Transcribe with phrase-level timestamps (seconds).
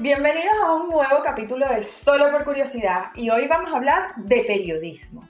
[0.00, 4.44] Bienvenidos a un nuevo capítulo de Solo por Curiosidad y hoy vamos a hablar de
[4.44, 5.28] periodismo.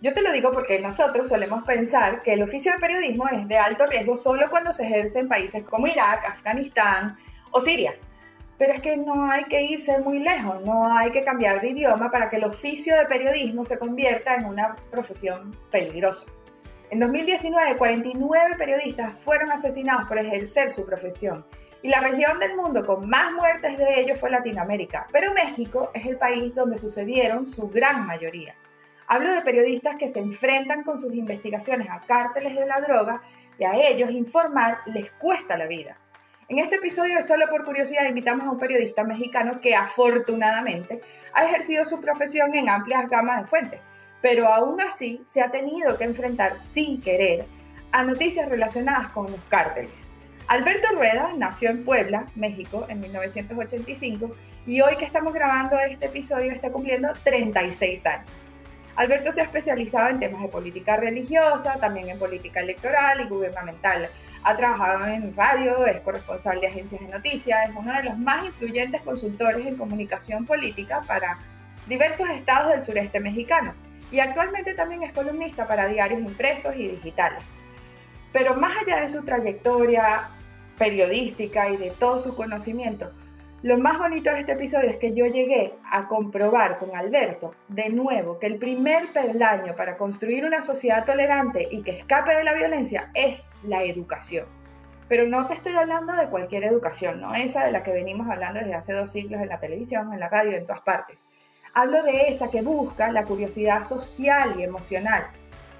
[0.00, 3.58] Yo te lo digo porque nosotros solemos pensar que el oficio de periodismo es de
[3.58, 7.18] alto riesgo solo cuando se ejerce en países como Irak, Afganistán
[7.50, 7.92] o Siria.
[8.56, 12.08] Pero es que no hay que irse muy lejos, no hay que cambiar de idioma
[12.12, 16.24] para que el oficio de periodismo se convierta en una profesión peligrosa.
[16.90, 21.44] En 2019, 49 periodistas fueron asesinados por ejercer su profesión
[21.82, 26.06] y la región del mundo con más muertes de ellos fue Latinoamérica, pero México es
[26.06, 28.54] el país donde sucedieron su gran mayoría.
[29.06, 33.22] Hablo de periodistas que se enfrentan con sus investigaciones a cárteles de la droga
[33.58, 35.96] y a ellos informar les cuesta la vida.
[36.48, 41.00] En este episodio Solo por Curiosidad invitamos a un periodista mexicano que afortunadamente
[41.32, 43.80] ha ejercido su profesión en amplias gamas de fuentes,
[44.20, 47.44] pero aún así se ha tenido que enfrentar sin querer
[47.92, 50.07] a noticias relacionadas con los cárteles.
[50.48, 54.34] Alberto Rueda nació en Puebla, México, en 1985
[54.66, 58.30] y hoy que estamos grabando este episodio está cumpliendo 36 años.
[58.96, 64.08] Alberto se ha especializado en temas de política religiosa, también en política electoral y gubernamental.
[64.42, 68.42] Ha trabajado en radio, es corresponsal de agencias de noticias, es uno de los más
[68.42, 71.36] influyentes consultores en comunicación política para
[71.86, 73.74] diversos estados del sureste mexicano
[74.10, 77.44] y actualmente también es columnista para diarios impresos y digitales.
[78.32, 80.30] Pero más allá de su trayectoria,
[80.78, 83.10] periodística y de todo su conocimiento.
[83.62, 87.88] Lo más bonito de este episodio es que yo llegué a comprobar con Alberto de
[87.88, 92.54] nuevo que el primer peldaño para construir una sociedad tolerante y que escape de la
[92.54, 94.46] violencia es la educación.
[95.08, 98.60] Pero no te estoy hablando de cualquier educación, no esa de la que venimos hablando
[98.60, 101.26] desde hace dos siglos en la televisión, en la radio, en todas partes.
[101.74, 105.26] Hablo de esa que busca la curiosidad social y emocional,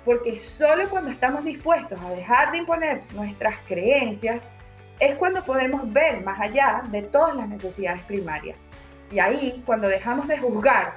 [0.04, 4.50] porque solo cuando estamos dispuestos a dejar de imponer nuestras creencias,
[5.00, 8.58] es cuando podemos ver más allá de todas las necesidades primarias.
[9.10, 10.94] Y ahí, cuando dejamos de juzgar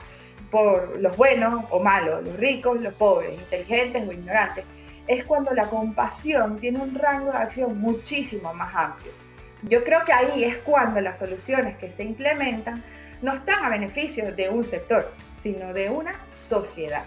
[0.49, 4.65] por los buenos o malos, los ricos, los pobres, inteligentes o ignorantes,
[5.07, 9.11] es cuando la compasión tiene un rango de acción muchísimo más amplio.
[9.63, 12.83] Yo creo que ahí es cuando las soluciones que se implementan
[13.21, 15.11] no están a beneficio de un sector,
[15.41, 17.05] sino de una sociedad.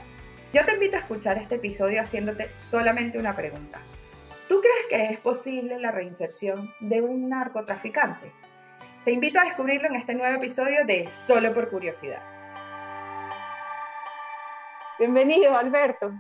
[0.53, 3.81] Yo te invito a escuchar este episodio haciéndote solamente una pregunta.
[4.49, 8.31] ¿Tú crees que es posible la reinserción de un narcotraficante?
[9.05, 12.22] Te invito a descubrirlo en este nuevo episodio de Solo por Curiosidad.
[14.99, 16.12] Bienvenido, Alberto.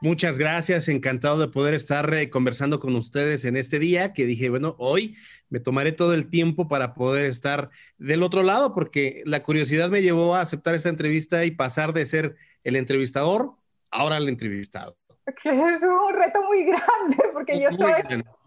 [0.00, 4.48] Muchas gracias, encantado de poder estar eh, conversando con ustedes en este día que dije,
[4.48, 5.16] bueno, hoy
[5.50, 7.68] me tomaré todo el tiempo para poder estar
[7.98, 12.06] del otro lado porque la curiosidad me llevó a aceptar esta entrevista y pasar de
[12.06, 13.56] ser el entrevistador
[13.90, 14.96] ahora al entrevistado
[15.42, 17.92] que es un reto muy grande porque yo soy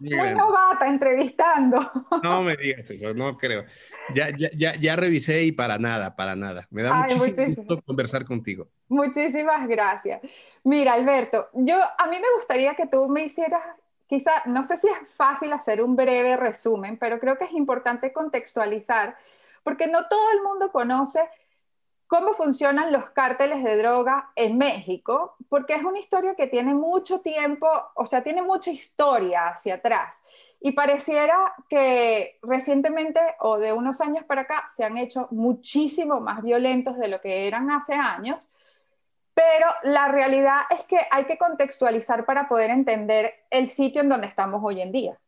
[0.00, 1.80] muy, novata entrevistando.
[2.22, 3.64] No me digas eso, no creo.
[4.14, 6.66] Ya, ya, ya, ya revisé y para nada, para nada.
[6.70, 8.68] Me da muchísimo, gusto conversar contigo.
[8.88, 10.20] Muchísimas gracias.
[10.64, 13.62] Mira, Alberto, yo a mí me gustaría que tú me hicieras,
[14.06, 18.12] quizá, no sé si es fácil hacer un breve resumen, pero creo que es importante
[18.12, 19.16] contextualizar
[19.62, 21.20] porque no todo el mundo conoce
[22.12, 27.22] cómo funcionan los cárteles de droga en México, porque es una historia que tiene mucho
[27.22, 30.22] tiempo, o sea, tiene mucha historia hacia atrás.
[30.60, 36.42] Y pareciera que recientemente o de unos años para acá se han hecho muchísimo más
[36.42, 38.46] violentos de lo que eran hace años,
[39.32, 44.26] pero la realidad es que hay que contextualizar para poder entender el sitio en donde
[44.26, 45.18] estamos hoy en día.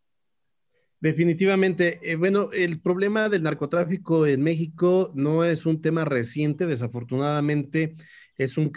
[1.04, 2.00] Definitivamente.
[2.03, 7.94] Eh, bueno, el problema del narcotráfico en México no es un tema reciente, desafortunadamente
[8.38, 8.72] es un,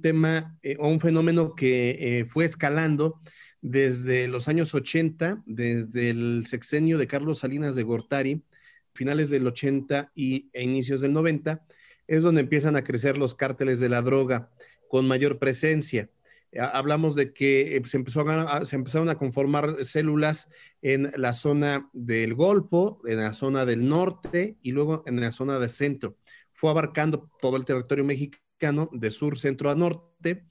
[0.00, 3.20] tema eh, o un fenómeno que eh, fue escalando
[3.62, 8.44] desde los años 80, desde el sexenio de Carlos Salinas de Gortari,
[8.94, 11.66] finales del 80 y, e inicios del 90,
[12.06, 14.50] es donde empiezan a crecer los cárteles de la droga
[14.88, 16.10] con mayor presencia.
[16.60, 18.24] Hablamos de que se, empezó
[18.64, 20.48] se empezaron a conformar células
[20.82, 25.58] en la zona del Golfo, en la zona del norte y luego en la zona
[25.58, 26.16] del centro.
[26.50, 30.44] Fue abarcando todo el territorio mexicano de sur, centro a norte.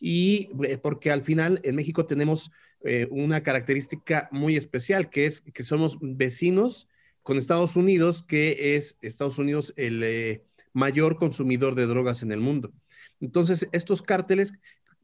[0.00, 2.50] Y eh, porque al final en México tenemos
[2.84, 6.88] eh, una característica muy especial, que es que somos vecinos
[7.22, 10.44] con Estados Unidos, que es Estados Unidos el eh,
[10.74, 12.72] mayor consumidor de drogas en el mundo.
[13.20, 14.52] Entonces, estos cárteles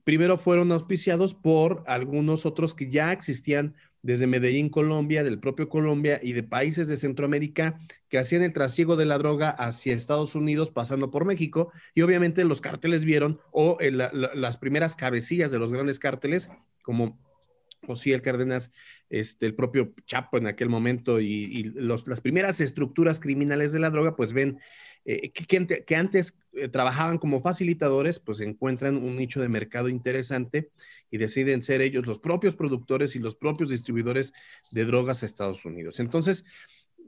[0.05, 6.21] primero fueron auspiciados por algunos otros que ya existían desde Medellín, Colombia, del propio Colombia
[6.23, 10.71] y de países de Centroamérica que hacían el trasiego de la droga hacia Estados Unidos
[10.71, 11.71] pasando por México.
[11.95, 16.49] Y obviamente los cárteles vieron o las primeras cabecillas de los grandes cárteles
[16.83, 17.19] como
[18.05, 18.71] el Cárdenas,
[19.09, 24.17] este, el propio Chapo en aquel momento y, las primeras estructuras criminales de la droga,
[24.17, 24.59] pues ven
[25.05, 30.71] eh, que, antes eh, trabajaban como facilitadores, pues encuentran un nicho de mercado interesante
[31.11, 34.33] y deciden ser ellos los propios productores y los propios distribuidores
[34.71, 36.01] de drogas a Estados Unidos.
[36.01, 36.45] Entonces,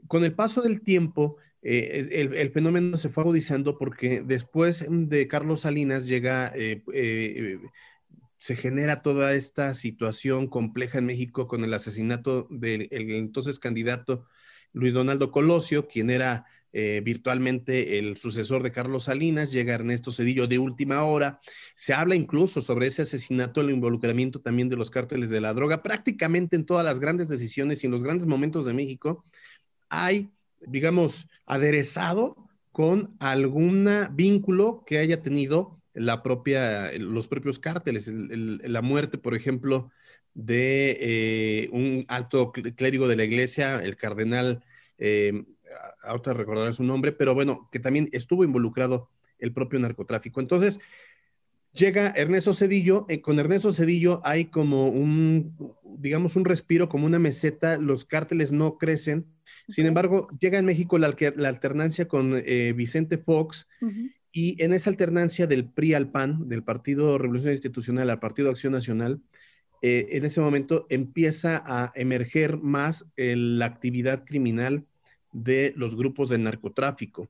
[0.07, 5.61] con el paso del tiempo, eh, el, fenómeno se fue agudizando porque después de Carlos
[5.61, 6.51] Salinas llega
[8.43, 14.25] se genera toda esta situación compleja en México con el asesinato del entonces candidato
[14.73, 20.47] Luis Donaldo Colosio, quien era eh, virtualmente el sucesor de Carlos Salinas, llega Ernesto Cedillo
[20.47, 21.39] de última hora,
[21.75, 25.83] se habla incluso sobre ese asesinato, el involucramiento también de los cárteles de la droga,
[25.83, 29.23] prácticamente en todas las grandes decisiones y en los grandes momentos de México
[29.87, 30.31] hay,
[30.65, 32.35] digamos, aderezado
[32.71, 39.91] con algún vínculo que haya tenido la propia, los propios cárteles, la muerte, por ejemplo,
[40.33, 44.63] de eh, un alto clérigo de la iglesia, el cardenal,
[44.97, 45.43] eh,
[46.03, 49.09] ahorita recordaré su nombre, pero bueno, que también estuvo involucrado
[49.39, 50.39] el propio narcotráfico.
[50.39, 50.79] Entonces,
[51.73, 57.19] llega Ernesto Cedillo, eh, con Ernesto Cedillo hay como un, digamos, un respiro, como una
[57.19, 59.25] meseta, los cárteles no crecen.
[59.67, 63.67] Sin embargo, llega en México la, alternancia con eh, Vicente Fox
[64.31, 68.73] y en esa alternancia del PRI al PAN, del Partido Revolución Institucional al Partido Acción
[68.73, 69.21] Nacional,
[69.81, 74.85] eh, en ese momento empieza a emerger más la actividad criminal
[75.33, 77.29] de los grupos de narcotráfico.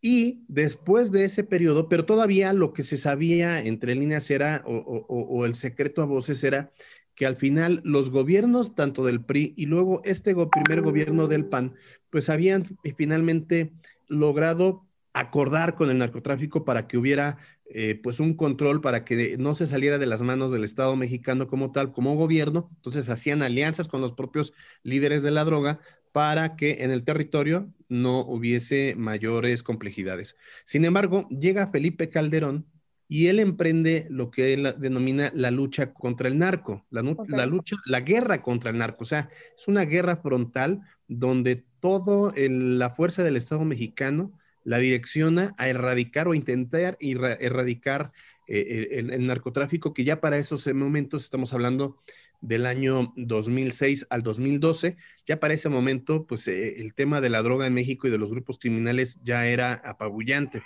[0.00, 5.44] Y después de ese periodo, pero todavía lo que se sabía entre líneas era, o,
[5.44, 6.72] el secreto a voces era
[7.14, 11.74] que al final los gobiernos, tanto del PRI y luego este primer gobierno del PAN,
[12.08, 13.72] pues habían finalmente
[14.08, 17.36] logrado acordar con el narcotráfico para que hubiera
[17.72, 21.46] eh, pues un control para que no se saliera de las manos del Estado mexicano
[21.46, 22.68] como tal, como gobierno.
[22.76, 25.78] Entonces hacían alianzas con los propios líderes de la droga
[26.12, 30.36] para que en el territorio no hubiese mayores complejidades.
[30.64, 32.66] Sin embargo, llega Felipe Calderón
[33.08, 37.76] y él emprende lo que él denomina la lucha contra el narco, la, la lucha,
[37.84, 39.02] la guerra contra el narco.
[39.02, 39.28] O sea,
[39.58, 46.28] es una guerra frontal donde toda la fuerza del Estado mexicano la direcciona a erradicar
[46.28, 48.12] o intentar erradicar
[48.52, 51.98] eh, el, narcotráfico, que ya para esos momentos estamos hablando
[52.40, 57.42] del año 2006 al 2012, ya para ese momento, pues eh, el tema de la
[57.42, 60.62] droga en México y de los grupos criminales ya era apabullante.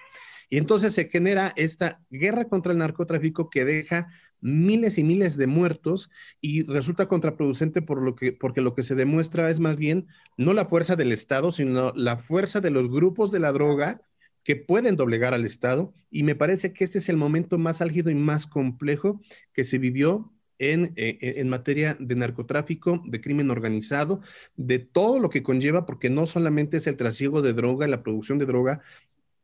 [0.48, 4.08] Y entonces se genera esta guerra contra el narcotráfico que deja
[4.40, 6.10] miles y miles de muertos
[6.40, 10.54] y resulta contraproducente por lo que, porque lo que se demuestra es más bien no
[10.54, 14.02] la fuerza del Estado, sino la fuerza de los grupos de la droga
[14.44, 15.92] que pueden doblegar al Estado.
[16.10, 19.20] Y me parece que este es el momento más álgido y más complejo
[19.52, 24.20] que se vivió en, eh, en, materia de narcotráfico, de crimen organizado,
[24.54, 28.38] de todo lo que conlleva, porque no solamente es el trasiego de droga, la producción
[28.38, 28.80] de droga,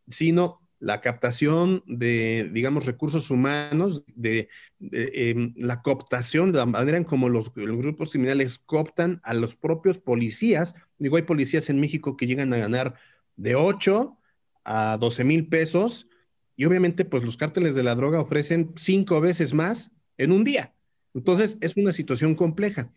[0.09, 4.49] sino la captación de, digamos, recursos humanos, de,
[4.81, 9.99] em, la cooptación, de la manera en como los, grupos criminales cooptan a los propios
[9.99, 10.75] policías.
[10.99, 12.95] Digo, hay policías en México que llegan a ganar
[13.37, 14.17] de 8
[14.65, 16.09] a 12 mil pesos
[16.57, 20.75] y obviamente pues los cárteles de la droga ofrecen cinco veces más en un día.
[21.15, 22.91] Entonces es una situación compleja.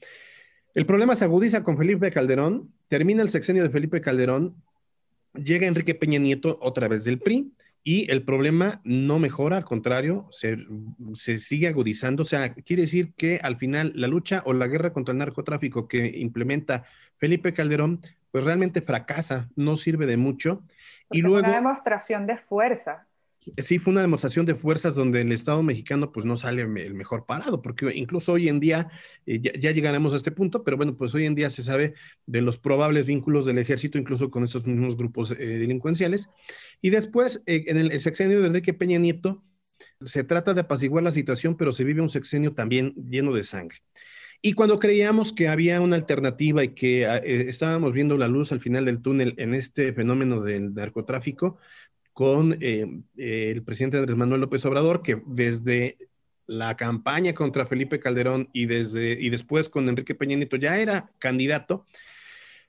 [0.74, 4.56] El problema se agudiza con Felipe Calderón, termina el sexenio de Felipe Calderón,
[5.34, 7.52] llega Enrique Peña Nieto otra vez del PRI
[7.84, 12.24] y el problema no mejora, al contrario, se, sigue agudizando.
[12.24, 15.88] O sea, quiere decir que al final la lucha o la guerra contra el narcotráfico
[15.88, 16.86] que implementa
[17.18, 18.00] Felipe Calderón,
[18.32, 20.64] pues realmente fracasa, no sirve de mucho.
[21.14, 21.40] Y luego...
[21.40, 23.08] Una demostración de fuerza
[23.58, 27.26] sí fue una demostración de fuerzas donde el Estado mexicano pues no sale el mejor
[27.26, 28.90] parado, porque incluso hoy en día,
[29.26, 31.94] eh, ya, llegaremos a este punto, pero bueno, pues hoy en día se sabe
[32.26, 36.30] de los probables vínculos del ejército, incluso con estos mismos grupos eh, delincuenciales.
[36.82, 39.44] Y después, eh, en el, sexenio de Enrique Peña Nieto,
[40.02, 43.80] se trata de apaciguar la situación, pero se vive un sexenio también lleno de sangre.
[44.46, 47.08] Y cuando creíamos que había una alternativa y que
[47.48, 51.60] estábamos viendo la luz al final del túnel en este fenómeno del narcotráfico,
[52.12, 52.86] con eh,
[53.16, 55.98] el presidente Andrés Manuel López Obrador, que desde
[56.46, 61.10] la campaña contra Felipe Calderón y, desde, y después con Enrique Peña Nieto ya era
[61.20, 61.86] candidato.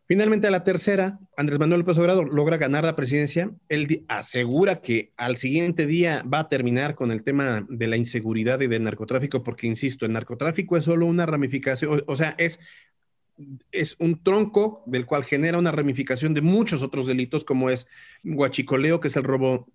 [0.07, 3.51] Finalmente, a la tercera, Andrés Manuel López Obrador logra ganar la presidencia.
[3.69, 8.61] Él asegura que al siguiente día va a terminar con el tema de la inseguridad
[8.61, 12.61] y del narcotráfico, porque, insisto, el narcotráfico es solo una ramificación, o sea, es
[13.73, 17.87] es un tronco del cual genera una ramificación de muchos otros delitos, como es
[18.23, 19.67] guachicoleo, que es el robo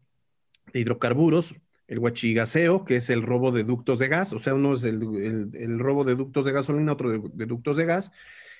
[0.72, 1.56] de hidrocarburos,
[1.88, 5.80] el huachigaseo, que es el robo de ductos de gas, o sea, uno es el,
[5.80, 8.12] robo de ductos de gasolina, otro de, ductos de gas,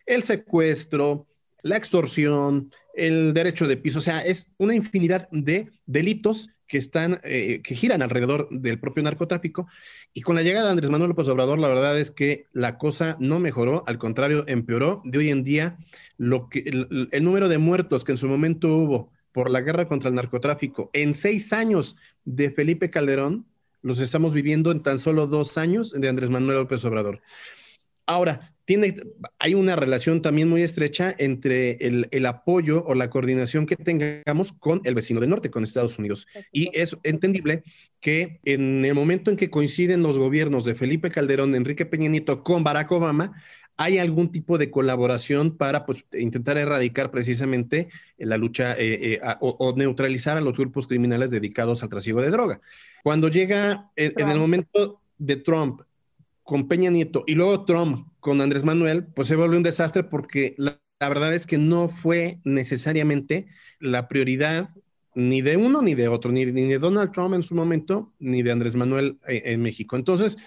[0.06, 1.28] el secuestro,
[1.62, 7.20] la extorsión, el derecho de piso, o sea, es una infinidad de delitos que están,
[7.24, 9.68] eh, que giran alrededor del propio narcotráfico.
[10.14, 13.18] Y con la llegada de Andrés Manuel López Obrador, la verdad es que la cosa
[13.20, 15.02] no mejoró, al contrario, empeoró.
[15.04, 15.78] De hoy en día,
[16.18, 16.60] lo que,
[17.12, 20.90] el, número de muertos que en su momento hubo por la guerra contra el narcotráfico
[20.94, 23.46] en seis años de Felipe Calderón,
[23.82, 27.22] los estamos viviendo en tan solo dos años de Andrés Manuel López Obrador.
[28.06, 28.54] Ahora,
[29.40, 34.82] hay una relación también muy estrecha entre el, apoyo o la coordinación que tengamos con
[34.84, 36.28] el vecino del norte, con Estados Unidos.
[36.52, 37.64] Y es entendible
[38.00, 42.44] que en el momento en que coinciden los gobiernos de Felipe Calderón, Enrique Peña Nieto
[42.44, 43.42] con Barack Obama,
[43.76, 49.74] hay algún tipo de colaboración para pues, intentar erradicar precisamente la lucha eh, eh, o,
[49.78, 52.60] neutralizar a los grupos criminales dedicados al trasiego de droga.
[53.04, 55.82] Cuando llega en el momento de Trump
[56.44, 60.56] con Peña Nieto y luego Trump con Andrés Manuel, pues se vuelve un desastre porque
[60.58, 63.48] la, verdad es que no fue necesariamente
[63.80, 64.70] la prioridad
[65.16, 68.52] ni de uno ni de otro, ni, de Donald Trump en su momento, ni de
[68.52, 69.96] Andrés Manuel eh, en, México.
[69.96, 70.38] Entonces,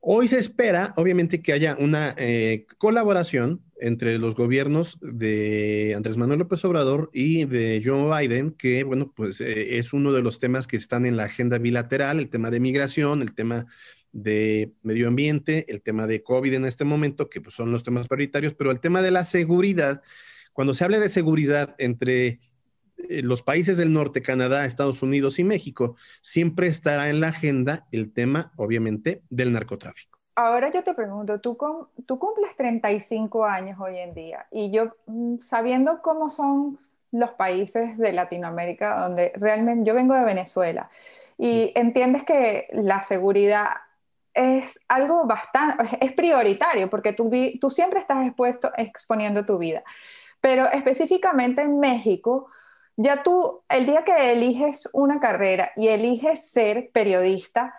[0.00, 6.40] hoy se espera, obviamente, que haya una eh, colaboración entre los gobiernos de Andrés Manuel
[6.40, 10.66] López Obrador y de Joe Biden, que, bueno, pues eh, es uno de los temas
[10.66, 13.66] que están en la agenda bilateral, el tema de migración, el tema
[14.12, 18.08] de medio ambiente, el tema de COVID en este momento, que pues, son los temas
[18.08, 20.02] prioritarios, pero el tema de la seguridad,
[20.52, 22.40] cuando se habla de seguridad entre
[23.08, 27.86] eh, los países del norte, Canadá, Estados Unidos y México, siempre estará en la agenda
[27.90, 30.18] el tema, obviamente, del narcotráfico.
[30.34, 31.58] Ahora yo te pregunto, tú,
[32.06, 36.78] tú cumples 35 años hoy en día y yo mm, sabiendo cómo son
[37.10, 40.90] los países de Latinoamérica, donde realmente yo vengo de Venezuela
[41.36, 43.68] y entiendes que la seguridad
[44.34, 49.82] es algo bastante, es prioritario porque tú, tú siempre estás expuesto, exponiendo tu vida.
[50.40, 52.48] Pero específicamente en México,
[52.96, 57.74] ya tú, el día que eliges una carrera y eliges ser periodista,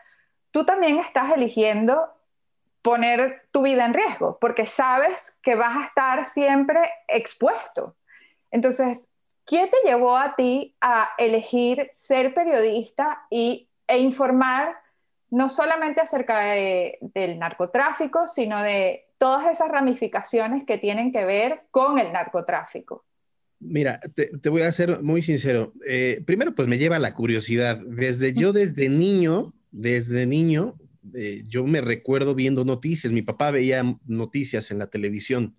[0.51, 2.09] tú también estás eligiendo
[2.81, 7.95] poner tu vida en riesgo, porque sabes que vas a estar siempre expuesto.
[8.51, 9.13] Entonces,
[9.45, 14.82] ¿qué te llevó a ti a elegir ser periodista y, e informar
[15.33, 21.97] no solamente acerca del narcotráfico, sino de todas esas ramificaciones que tienen que ver con
[21.97, 23.03] el narcotráfico.
[23.59, 25.73] Mira, te, voy a ser muy sincero.
[25.87, 27.79] Eh, primero, pues me lleva la curiosidad.
[27.83, 30.75] Desde yo, desde niño, desde niño,
[31.15, 33.11] eh, yo me recuerdo viendo noticias.
[33.11, 35.55] Mi papá veía noticias en la televisión.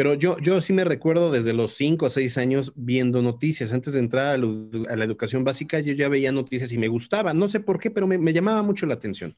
[0.00, 3.70] Pero yo, yo sí me recuerdo desde los cinco o seis años viendo noticias.
[3.70, 7.34] Antes de entrar a, la educación básica, yo ya veía noticias y me gustaba.
[7.34, 9.36] No sé por qué, pero me, llamaba mucho la atención.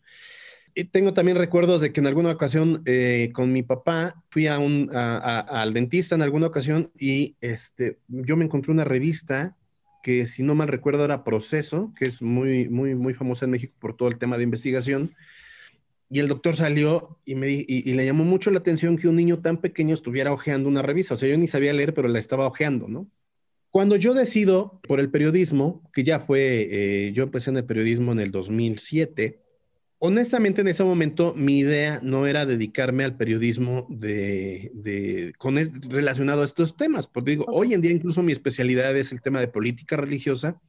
[0.72, 4.60] Y tengo también recuerdos de que en alguna ocasión eh, con mi papá fui a
[4.60, 9.56] un, al dentista en alguna ocasión y este, yo me encontré una revista
[10.04, 13.74] que si no mal recuerdo era Proceso, que es muy, muy, muy famosa en México
[13.80, 15.12] por todo el tema de investigación
[16.12, 19.38] y el doctor salió y, me, y, le llamó mucho la atención que un niño
[19.38, 21.14] tan pequeño estuviera hojeando una revista.
[21.14, 23.08] O sea, yo ni sabía leer, pero la estaba hojeando, ¿no?
[23.70, 28.12] Cuando yo decido por el periodismo, que ya fue, eh, yo empecé en el periodismo
[28.12, 29.40] en el 2007,
[30.00, 35.56] honestamente en ese momento mi idea no era dedicarme al periodismo de, de con
[35.88, 39.40] relacionado a estos temas, porque digo, hoy en día incluso mi especialidad es el tema
[39.40, 40.60] de política religiosa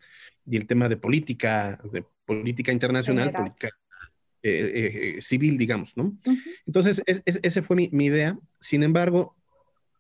[0.46, 3.72] y el tema de política, de política internacional, política
[4.46, 6.18] eh, eh, civil, digamos, ¿no?
[6.68, 8.38] Entonces, es, esa fue mi, idea.
[8.60, 9.38] Sin embargo,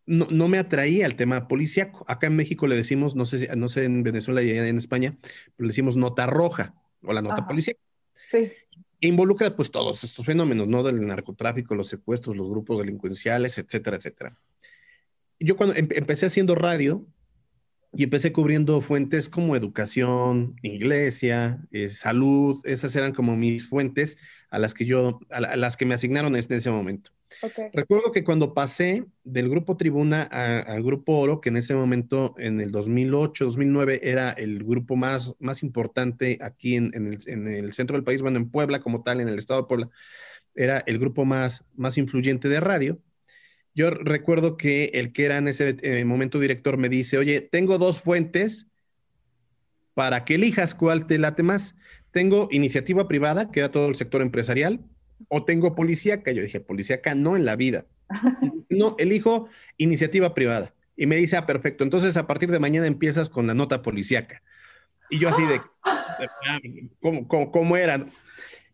[0.05, 2.03] no, no, me atraía el tema policíaco.
[2.09, 5.17] Acá en México le decimos, no sé, no sé en Venezuela y en España,
[5.57, 7.79] le decimos nota roja o la nota policíaca.
[8.29, 8.51] Sí.
[8.99, 10.83] Involucra pues todos estos fenómenos, ¿no?
[10.83, 14.37] Del narcotráfico, los secuestros, los grupos delincuenciales, etcétera, etcétera.
[15.39, 17.05] Yo cuando empecé haciendo radio,
[17.95, 24.17] y empecé cubriendo fuentes como educación, iglesia, eh, salud, esas eran como mis fuentes
[24.49, 27.11] a las que yo, a, las que me asignaron en ese momento.
[27.73, 32.61] Recuerdo que cuando pasé del grupo Tribuna al grupo Oro, que en ese momento, en
[32.61, 37.95] el 2008, 2009, era el grupo más, más importante aquí en, el, en, el, centro
[37.95, 39.89] del país, bueno, en Puebla como tal, en el estado de Puebla,
[40.55, 42.99] era el grupo más, más influyente de radio
[43.75, 47.77] yo recuerdo que el que era en ese eh, momento director me dice, oye, tengo
[47.77, 48.67] dos fuentes
[49.93, 51.75] para que elijas cuál te late más.
[52.11, 54.81] Tengo iniciativa privada, que era todo el sector empresarial,
[55.27, 56.31] o tengo policíaca.
[56.31, 57.85] Yo dije, policíaca no en la vida.
[58.69, 60.73] no, elijo iniciativa privada.
[60.95, 61.83] Y me dice, ah, perfecto.
[61.83, 64.43] Entonces, a partir de mañana empiezas con la nota policíaca.
[65.09, 65.61] Y yo así de,
[67.01, 68.11] ¿Cómo, cómo, eran?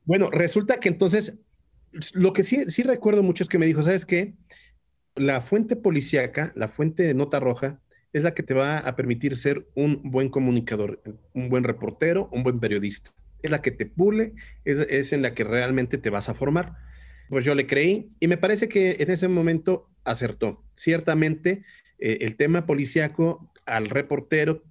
[0.04, 1.38] Bueno, resulta que entonces,
[2.14, 4.34] lo que sí, sí recuerdo mucho es que me dijo, ¿sabes qué?
[5.20, 7.82] La fuente policíaca, la fuente de nota roja,
[8.14, 11.02] es la que te va a permitir ser un buen comunicador,
[11.34, 13.12] un buen reportero, un buen periodista.
[13.44, 14.34] Es la que te pule,
[14.66, 16.78] es, es en la que realmente te vas a formar.
[17.30, 20.64] Pues yo le creí y me parece que en ese momento acertó.
[20.76, 21.64] Ciertamente,
[22.00, 24.64] eh, el tema policíaco al reportero,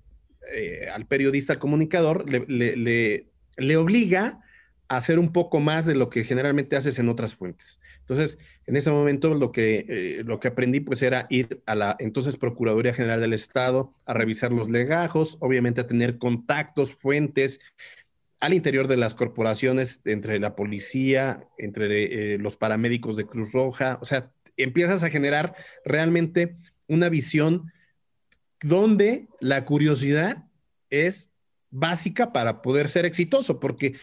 [0.54, 3.26] eh, al periodista, al comunicador, le,
[3.58, 4.47] le, obliga a
[4.88, 7.80] hacer un poco más de lo que generalmente haces en otras fuentes.
[8.00, 11.96] Entonces, en ese momento lo que, eh, lo que aprendí pues era ir a la
[11.98, 17.60] entonces Procuraduría General del Estado a revisar los legajos, obviamente a tener contactos, fuentes,
[18.40, 23.98] al interior de las corporaciones, entre la policía, entre eh, los paramédicos de Cruz Roja,
[24.00, 25.54] o sea, empiezas a generar
[25.84, 27.72] realmente una visión
[28.62, 30.44] donde la curiosidad
[30.88, 31.30] es
[31.70, 33.94] básica para poder ser exitoso, porque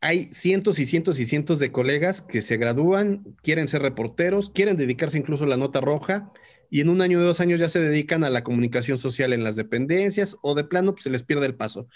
[0.00, 4.76] hay cientos y cientos y cientos de colegas que se gradúan, quieren ser reporteros, quieren
[4.76, 6.32] dedicarse incluso a la nota roja
[6.70, 9.42] y en un año o dos años ya se dedican a la comunicación social en
[9.42, 11.88] las dependencias o de plano pues, se les pierde el paso.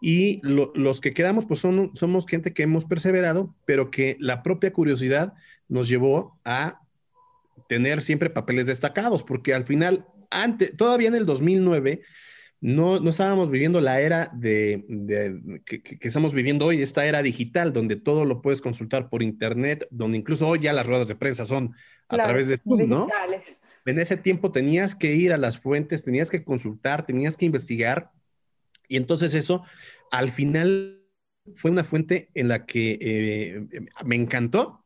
[0.00, 4.72] Y los que quedamos, pues son, somos gente que hemos perseverado, pero que la propia
[4.72, 5.32] curiosidad
[5.68, 6.82] nos llevó a
[7.68, 12.02] tener siempre papeles destacados, porque al final, antes, todavía en el 2009,
[12.60, 14.84] no, no estábamos viviendo la era de,
[15.64, 20.18] que, estamos viviendo hoy, esta era digital, donde todo lo puedes consultar por internet, donde
[20.18, 21.74] incluso hoy ya las ruedas de prensa son
[22.08, 23.08] a través de Zoom, ¿no?
[23.84, 28.10] En ese tiempo tenías que ir a las fuentes, tenías que consultar, tenías que investigar
[28.88, 29.64] y entonces eso,
[30.10, 31.02] al final,
[31.54, 33.66] fue una fuente en la que eh,
[34.04, 34.84] me encantó.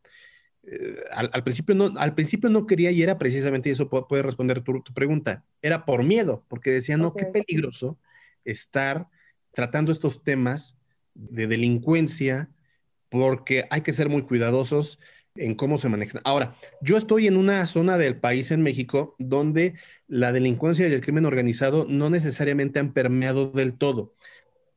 [0.63, 4.63] Eh, al, principio no, al principio no quería y era precisamente, y eso puede responder
[4.63, 7.99] tu, pregunta, era por miedo, porque decía, no, qué peligroso
[8.45, 9.09] estar
[9.53, 10.77] tratando estos temas
[11.15, 12.51] de delincuencia,
[13.09, 14.99] porque hay que ser muy cuidadosos
[15.35, 16.21] en cómo se manejan.
[16.25, 19.75] Ahora, yo estoy en una zona del país en México donde
[20.07, 24.15] la delincuencia y el crimen organizado no necesariamente han permeado del todo.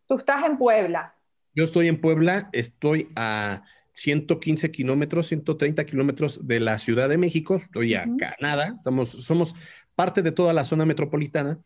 [0.07, 1.15] Tú estás en Puebla.
[1.55, 7.55] Yo estoy en Puebla, estoy a 115 kilómetros, 130 kilómetros de la Ciudad de México,
[7.55, 9.55] estoy a Canadá, somos
[9.95, 11.59] parte de toda la zona metropolitana,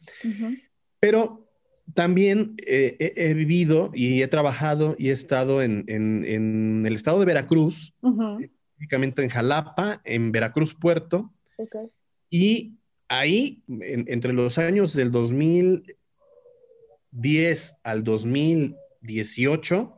[0.99, 1.47] pero
[1.93, 7.93] también eh, he, vivido y he trabajado y he estado en, el estado de Veracruz,
[8.41, 11.31] específicamente en Jalapa, en Veracruz Puerto.
[12.29, 12.73] Y
[13.07, 19.96] ahí, entre los años del 2010 al 2018,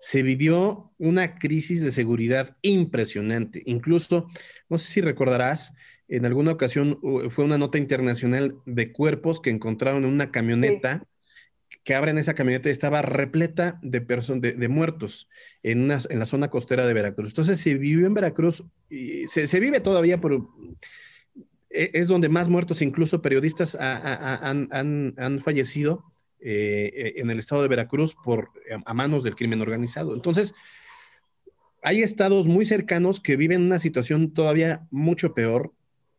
[0.00, 3.62] se vivió una crisis de seguridad impresionante.
[3.66, 4.28] Incluso,
[4.68, 5.72] no sé si recordarás,
[6.08, 6.98] en alguna ocasión
[7.30, 11.06] fue una nota internacional de cuerpos que encontraron en una camioneta
[11.88, 15.28] que abren esa camioneta estaba repleta de, de, de muertos
[15.62, 17.30] en, en la zona costera de Veracruz.
[17.30, 20.54] Entonces se vivió en Veracruz, y se, vive todavía, pero
[21.70, 26.04] es donde más muertos, incluso periodistas, han, fallecido
[26.40, 28.50] eh, en el estado de Veracruz por,
[28.84, 30.14] a manos del crimen organizado.
[30.14, 30.54] Entonces,
[31.82, 35.72] hay estados muy cercanos que viven una situación todavía mucho peor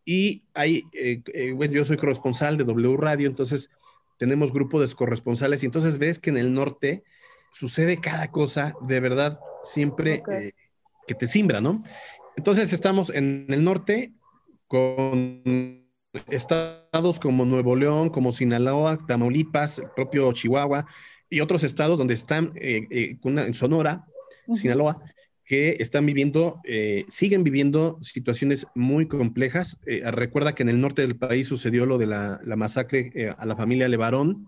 [0.06, 3.70] y hay, eh, eh, bueno, yo soy corresponsal de W Radio, entonces
[4.18, 7.04] tenemos grupo de corresponsales y entonces ves que en el norte
[7.54, 10.54] sucede cada cosa de verdad siempre eh,
[11.06, 11.84] que te simbra, ¿no?
[12.38, 14.14] Entonces estamos en el norte
[14.68, 15.89] con
[16.30, 20.86] estados como Nuevo León, como Sinaloa, Tamaulipas, el propio Chihuahua
[21.30, 24.06] y otros estados donde están eh, eh, en Sonora,
[24.54, 25.02] Sinaloa,
[25.50, 29.80] que están viviendo, eh, siguen viviendo situaciones muy complejas.
[29.88, 33.48] Eh, recuerda que en el norte del país sucedió lo de la, masacre eh, a
[33.48, 34.48] la familia Levarón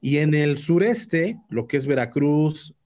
[0.00, 2.76] y en el sureste, lo que es Veracruz,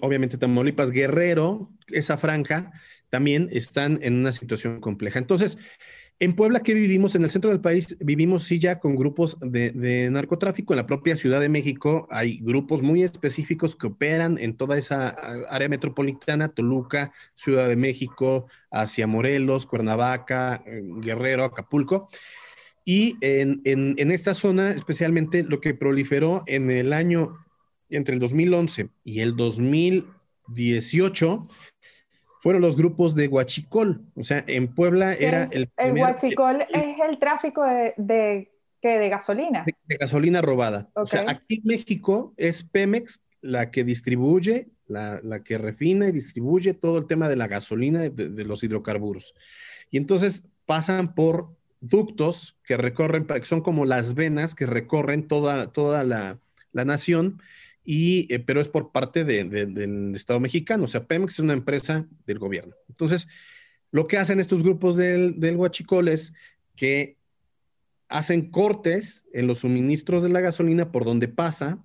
[0.00, 2.72] obviamente Tamaulipas, Guerrero, esa franja,
[3.10, 5.18] también están en una situación compleja.
[5.18, 5.58] Entonces,
[6.18, 7.14] en Puebla, que vivimos?
[7.14, 10.72] En el centro del país vivimos sí ya con grupos de, narcotráfico.
[10.72, 15.08] En la propia Ciudad de México hay grupos muy específicos que operan en toda esa
[15.50, 22.08] área metropolitana, Toluca, Ciudad de México, hacia Morelos, Cuernavaca, eh, Guerrero, Acapulco.
[22.84, 27.38] Y en, en esta zona, especialmente lo que proliferó en el año
[27.90, 31.48] entre el 2011 y el 2018
[32.42, 34.02] fueron los grupos de Huachicol.
[34.16, 35.70] O sea, en Puebla era el...
[35.76, 38.50] el Huachicol es el tráfico de, de,
[38.82, 39.64] de gasolina.
[39.64, 40.90] De, gasolina robada.
[40.94, 46.12] O sea, aquí en México es Pemex la que distribuye, la, la, que refina y
[46.12, 49.34] distribuye todo el tema de la gasolina, de, los hidrocarburos.
[49.92, 51.46] Y entonces pasan por
[51.80, 56.38] ductos que recorren, que son como las venas que recorren toda, toda la,
[56.72, 57.40] la nación
[57.84, 60.84] y, eh, pero es por parte del Estado mexicano.
[60.84, 62.74] O sea, Pemex es una empresa del gobierno.
[62.88, 63.28] Entonces,
[63.90, 66.32] lo que hacen estos grupos del, del Huachicol es
[66.76, 67.16] que
[68.08, 71.82] hacen cortes en los suministros de la gasolina por donde pasa.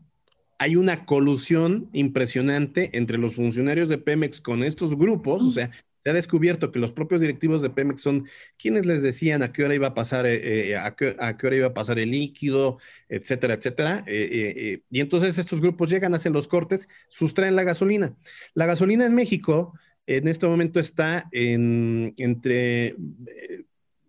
[0.59, 5.71] Hay una colusión impresionante entre los funcionarios de Pemex con estos grupos, o sea,
[6.07, 9.65] se ha descubierto que los propios directivos de Pemex son quienes les decían a qué
[9.65, 12.77] hora iba a pasar, eh, eh, a, qué, hora iba a pasar el líquido,
[13.09, 14.05] etcétera, etcétera.
[14.07, 18.15] Eh, y entonces estos grupos llegan, hacen los cortes, sustraen la gasolina.
[18.53, 22.95] La gasolina en México en este momento está en, entre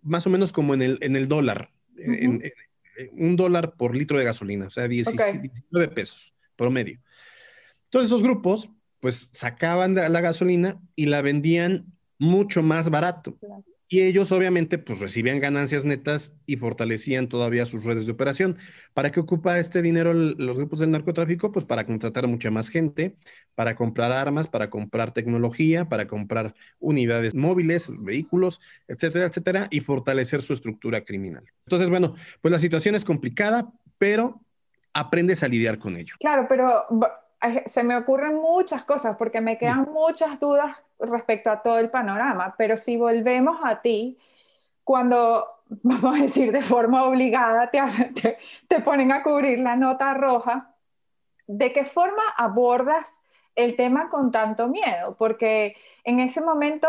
[0.01, 1.73] más o menos como en el, en el dólar,
[3.11, 7.01] un dólar por litro de gasolina, o sea, 19 pesos promedio.
[7.91, 13.39] Todos esos grupos, pues sacaban la, la gasolina y la vendían mucho más barato.
[13.91, 18.59] Y ellos obviamente pues recibían ganancias netas y fortalecían todavía sus redes de operación.
[18.93, 21.53] ¿Para qué ocupa este dinero los grupos del narcotráfico?
[21.53, 23.17] Pues para contratar mucha más gente,
[23.55, 30.43] para comprar armas, para comprar tecnología, para comprar unidades móviles, vehículos, etcétera, etcétera, y fortalecer
[30.43, 31.45] su estructura criminal.
[31.65, 34.43] Entonces, bueno, pues la situación es complicada, pero
[34.93, 36.15] aprendes a lidiar con ello.
[36.21, 36.85] Claro, pero
[37.67, 42.55] se me ocurren muchas cosas porque me quedan muchas dudas respecto a todo el panorama,
[42.59, 44.19] pero si volvemos a ti,
[44.85, 47.81] cuando, vamos a decir, de forma obligada te,
[48.15, 50.75] te, te ponen a cubrir la nota roja,
[51.47, 53.23] ¿de qué forma abordas
[53.55, 55.17] el tema con tanto miedo?
[55.17, 56.89] Porque en ese momento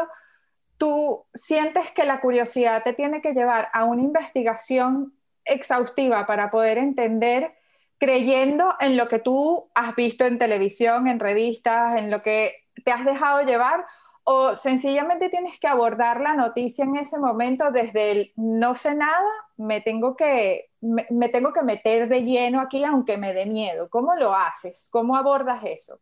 [0.77, 5.13] tú sientes que la curiosidad te tiene que llevar a una investigación
[5.45, 7.58] exhaustiva para poder entender
[7.99, 12.91] creyendo en lo que tú has visto en televisión, en revistas, en lo que te
[12.91, 13.85] has dejado llevar,
[14.23, 19.27] o sencillamente tienes que abordar la noticia en ese momento desde el no sé nada,
[19.57, 23.89] me tengo que, me, tengo que meter de lleno aquí aunque me dé miedo.
[23.89, 24.87] ¿Cómo lo haces?
[24.91, 25.99] ¿Cómo abordas eso?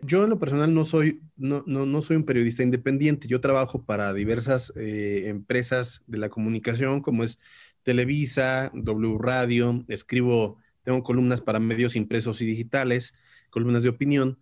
[0.00, 4.12] Yo en lo personal no soy, no, no, soy un periodista independiente, yo trabajo para
[4.12, 7.38] diversas eh, empresas de la comunicación como es
[7.84, 13.14] Televisa, W Radio, escribo tengo columnas para medios impresos y digitales,
[13.50, 14.38] columnas de opinión.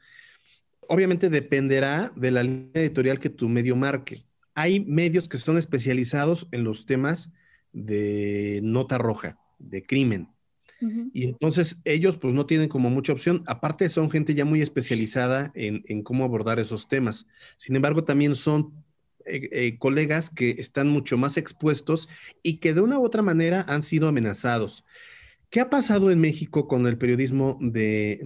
[0.89, 4.25] Obviamente dependerá de la línea editorial que tu medio marque.
[4.55, 7.31] Hay medios que son especializados en los temas
[7.73, 10.29] de nota roja, de crimen.
[11.13, 13.43] Y entonces ellos pues no tienen como mucha opción.
[13.47, 17.27] Aparte son gente ya muy especializada en, cómo abordar esos temas.
[17.59, 18.73] Sin embargo, también son
[19.27, 22.09] eh, eh, colegas que están mucho más expuestos
[22.43, 24.87] y que de una u otra manera han sido amenazados.
[25.51, 28.21] ¿Qué ha pasado en México con el periodismo de,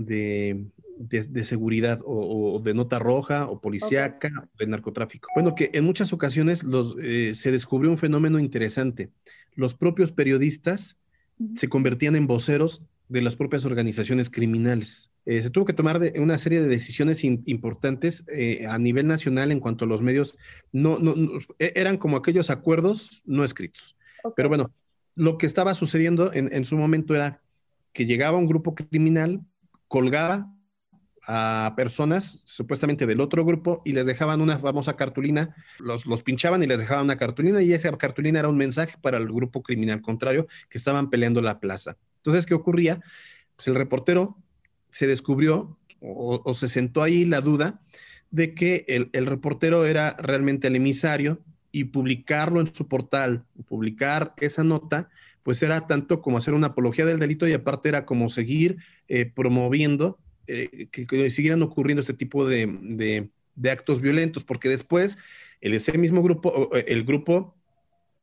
[0.98, 5.30] de, seguridad o, de nota roja o policíaca o de narcotráfico?
[5.34, 9.10] Bueno, que en muchas ocasiones los, eh, se descubrió un fenómeno interesante.
[9.54, 10.98] Los propios periodistas
[11.54, 15.10] se convertían en voceros de las propias organizaciones criminales.
[15.24, 19.60] Eh, se tuvo que tomar una serie de decisiones importantes eh, a nivel nacional en
[19.60, 20.36] cuanto a los medios.
[20.72, 21.14] No, no,
[21.58, 23.96] e, eran como aquellos acuerdos no escritos.
[24.36, 24.72] Pero bueno,
[25.14, 27.40] lo que estaba sucediendo en, su momento era
[27.92, 29.42] que llegaba un grupo criminal,
[29.88, 30.50] colgaba
[31.26, 36.62] a personas supuestamente del otro grupo y les dejaban una famosa cartulina, los, los pinchaban
[36.62, 40.02] y les dejaban una cartulina y esa cartulina era un mensaje para el grupo criminal
[40.02, 41.96] contrario que estaban peleando la plaza.
[42.16, 43.00] Entonces, ¿qué ocurría?
[43.56, 44.36] Pues el reportero
[44.90, 47.80] se descubrió o, se sentó ahí la duda
[48.30, 51.40] de que el, el reportero era realmente el emisario
[51.74, 55.10] y publicarlo en su portal, publicar esa nota,
[55.42, 58.76] pues era tanto como hacer una apología del delito y aparte era como seguir
[59.08, 63.28] eh, promoviendo eh, que, siguieran ocurriendo este tipo de,
[63.68, 65.18] actos violentos, porque después
[65.60, 67.56] el, ese mismo grupo, el grupo,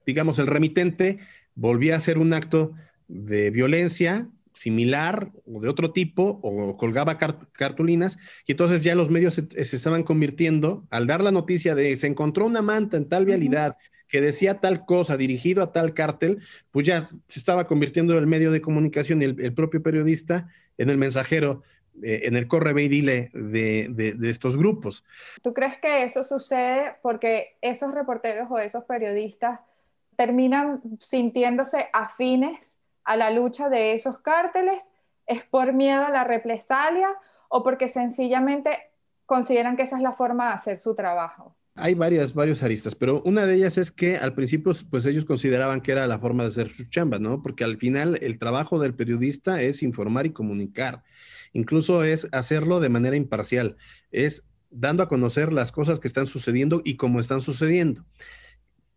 [0.06, 1.20] digamos, el remitente,
[1.54, 2.72] volvía a hacer un acto
[3.10, 9.36] de violencia similar o de otro tipo o colgaba cartulinas y entonces ya los medios
[9.36, 13.78] se, estaban convirtiendo al dar la noticia de se encontró una manta en tal vialidad
[14.08, 16.40] que decía tal cosa dirigido a tal cártel,
[16.72, 20.98] pues ya se estaba convirtiendo el medio de comunicación y el, propio periodista en el
[20.98, 21.64] mensajero,
[22.04, 25.06] eh, en el corre y dile de, de estos grupos.
[25.42, 29.62] ¿Tú crees que eso sucede porque esos reporteros o esos periodistas
[30.18, 34.84] terminan sintiéndose afines a la lucha de esos cárteles?
[35.26, 37.10] ¿Es por miedo a la represalia
[37.50, 38.78] o porque sencillamente
[39.26, 41.56] consideran que esa es la forma de hacer su trabajo?
[41.76, 45.80] Hay varias, varios aristas, pero una de ellas es que al principio, pues ellos consideraban
[45.82, 47.42] que era la forma de hacer sus chambas, ¿no?
[47.42, 51.04] Porque al final el trabajo del periodista es informar y comunicar.
[51.54, 53.78] Incluso es hacerlo de manera imparcial,
[54.12, 58.06] es dando a conocer las cosas que están sucediendo y cómo están sucediendo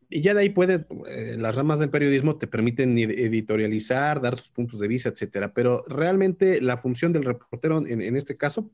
[0.09, 4.51] y ya de ahí puede, eh, las ramas del periodismo te permiten editorializar, dar tus
[4.51, 5.53] puntos de vista, etcétera.
[5.53, 8.71] Pero realmente la función del reportero en, este caso,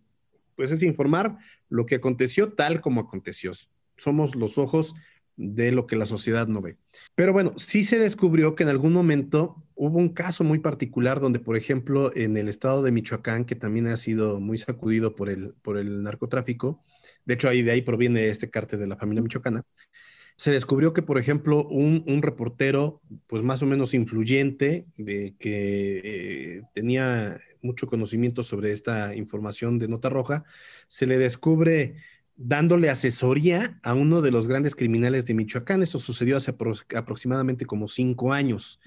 [0.57, 1.39] pues es informar
[1.69, 3.53] lo que aconteció tal como aconteció.
[3.97, 4.95] Somos los ojos
[5.37, 6.77] de lo que la sociedad no ve.
[7.15, 11.39] Pero bueno, sí se descubrió que en algún momento hubo un caso muy particular donde,
[11.39, 15.55] por ejemplo, en el estado de Michoacán, que también ha sido muy sacudido por el,
[15.63, 16.85] por el narcotráfico,
[17.25, 19.65] de hecho ahí de ahí proviene este cártel de la familia michoacana,
[20.41, 26.63] se descubrió que, por ejemplo, un, reportero, pues más o menos influyente, de que eh,
[26.73, 30.45] tenía mucho conocimiento sobre esta información de nota roja,
[30.89, 31.97] se le descubre
[32.37, 35.83] dándole asesoría a uno de los grandes criminales de Michoacán.
[35.83, 36.55] Eso sucedió hace
[36.97, 38.81] aproximadamente como cinco años.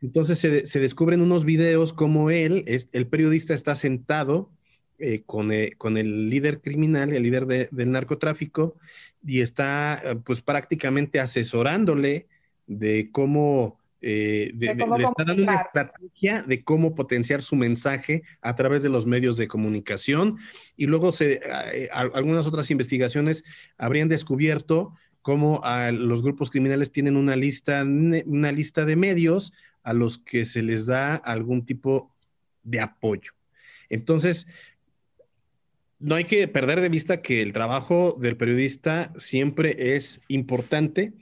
[0.00, 4.50] Entonces se, descubren unos videos como él, el periodista está sentado
[5.00, 8.76] eh, con, eh, con, el líder criminal, el líder del narcotráfico,
[9.24, 12.26] y está eh, pues prácticamente asesorándole
[12.66, 18.88] de cómo, le está dando una estrategia de cómo potenciar su mensaje a través de
[18.88, 20.38] los medios de comunicación.
[20.76, 21.40] Y luego se,
[21.92, 23.44] algunas otras investigaciones
[23.76, 29.52] habrían descubierto cómo los grupos criminales tienen una lista, una lista de medios
[29.84, 32.12] a los que se les da algún tipo
[32.62, 33.32] de apoyo.
[33.88, 34.46] Entonces,
[36.00, 41.12] no hay que perder de vista que el trabajo del periodista siempre es importante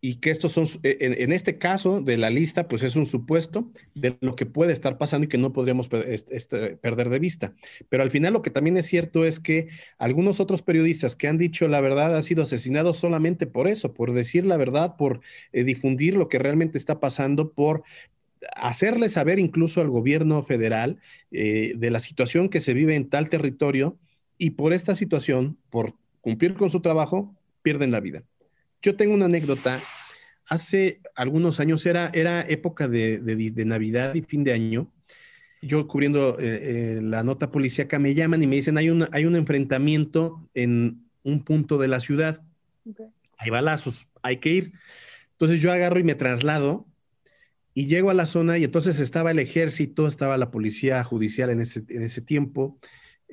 [0.00, 3.70] y que estos son, e, en, este caso de la lista, pues es un supuesto
[3.94, 7.54] de lo que puede estar pasando y que no podríamos perder de vista.
[7.88, 11.38] Pero al final lo que también es cierto es que algunos otros periodistas que han
[11.38, 15.64] dicho la verdad han sido asesinados solamente por eso, por decir la verdad, por eh,
[15.64, 17.82] difundir lo que realmente está pasando, por
[18.56, 20.98] hacerle saber incluso al gobierno federal
[21.30, 23.96] eh, de la situación que se vive en tal territorio
[24.38, 28.22] y por esta situación, por cumplir con su trabajo, pierden la vida.
[28.82, 29.80] Yo tengo una anécdota.
[30.46, 33.20] Hace algunos años era, era época de,
[33.64, 34.90] Navidad y fin de año.
[35.62, 39.24] Yo cubriendo eh, eh, la nota policíaca me llaman y me dicen hay un, hay
[39.24, 42.42] un enfrentamiento en un punto de la ciudad.
[43.38, 44.72] Hay balazos, hay que ir.
[45.32, 46.86] Entonces yo agarro y me traslado
[47.72, 51.60] y llego a la zona y entonces estaba el ejército, estaba la policía judicial en
[51.60, 52.78] ese, en ese tiempo,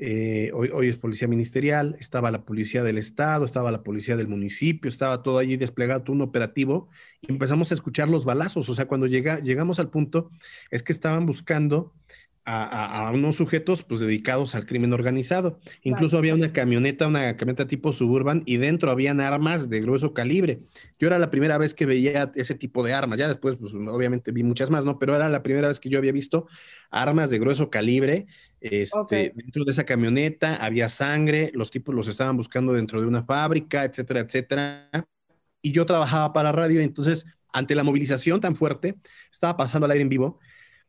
[0.04, 4.90] eh, hoy, es policía ministerial, estaba la policía del estado, estaba la policía del municipio,
[4.90, 6.90] estaba todo allí desplegado, todo un operativo,
[7.22, 8.68] y empezamos a escuchar los balazos.
[8.68, 10.32] O sea, cuando llega, llegamos al punto,
[10.72, 11.94] es que estaban buscando
[12.46, 15.60] a, unos sujetos pues dedicados al crimen organizado.
[15.84, 20.60] Incluso había una camioneta, una camioneta tipo suburban y dentro habían armas de grueso calibre.
[21.00, 24.32] Yo era la primera vez que veía ese tipo de armas, ya después pues obviamente
[24.32, 24.98] vi muchas más, ¿no?
[24.98, 26.48] Pero era la primera vez que yo había visto
[26.90, 28.28] armas de grueso calibre
[28.60, 33.24] este, dentro de esa camioneta, había sangre, los tipos los estaban buscando dentro de una
[33.24, 34.90] fábrica, etcétera, etcétera.
[35.62, 38.96] Y yo trabajaba para radio, entonces ante la movilización tan fuerte,
[39.32, 40.40] estaba pasando al aire en vivo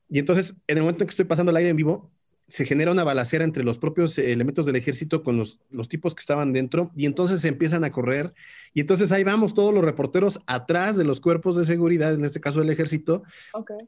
[0.08, 2.10] y entonces, en el momento en que estoy pasando el aire en vivo,
[2.52, 6.20] se genera una balacera entre los propios elementos del ejército con los, los, tipos que
[6.20, 8.34] estaban dentro y entonces se empiezan a correr
[8.74, 12.40] y entonces ahí vamos todos los reporteros atrás de los cuerpos de seguridad, en este
[12.40, 13.22] caso el ejército,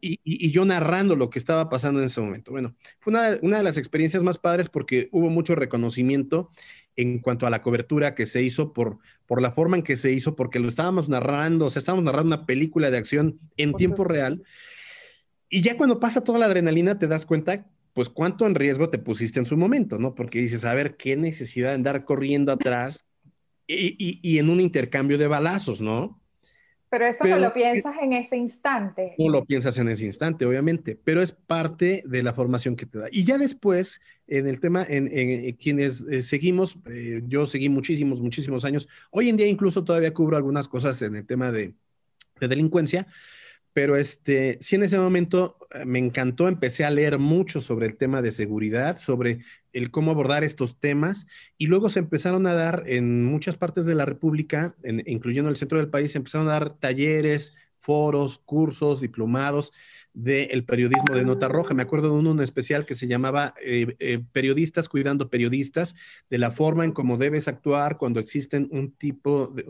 [0.00, 2.52] y, y, yo narrando lo que estaba pasando en ese momento.
[2.52, 6.50] Bueno, fue una, una, de las experiencias más padres porque hubo mucho reconocimiento
[6.96, 10.12] en cuanto a la cobertura que se hizo por, por la forma en que se
[10.12, 14.04] hizo, porque lo estábamos narrando, o sea, estábamos narrando una película de acción en tiempo
[14.04, 14.42] real.
[15.54, 18.98] Y ya cuando pasa toda la adrenalina te das cuenta, pues cuánto en riesgo te
[18.98, 20.16] pusiste en su momento, ¿no?
[20.16, 23.06] Porque dices, a ver, qué necesidad de andar corriendo atrás
[23.68, 26.20] y, en un intercambio de balazos, ¿no?
[26.90, 29.14] Pero eso no lo piensas en ese instante.
[29.16, 32.98] No lo piensas en ese instante, obviamente, pero es parte de la formación que te
[32.98, 33.06] da.
[33.12, 38.64] Y ya después, en el tema, en, quienes eh, seguimos, eh, yo seguí muchísimos, muchísimos
[38.64, 38.88] años.
[39.12, 41.74] Hoy en día incluso todavía cubro algunas cosas en el tema de,
[42.40, 43.06] de delincuencia,
[43.74, 47.96] pero este, sí en ese momento eh, me encantó, empecé a leer mucho sobre el
[47.96, 49.40] tema de seguridad, sobre
[49.74, 51.26] el cómo abordar estos temas,
[51.58, 55.78] y luego se empezaron a dar en muchas partes de la República, incluyendo el centro
[55.78, 59.72] del país, se empezaron a dar talleres, foros, cursos, diplomados
[60.14, 61.74] del periodismo de nota roja.
[61.74, 65.96] Me acuerdo de uno en especial que se llamaba eh, eh, Periodistas cuidando periodistas,
[66.30, 69.62] de la forma en cómo debes actuar cuando existen un tipo, de,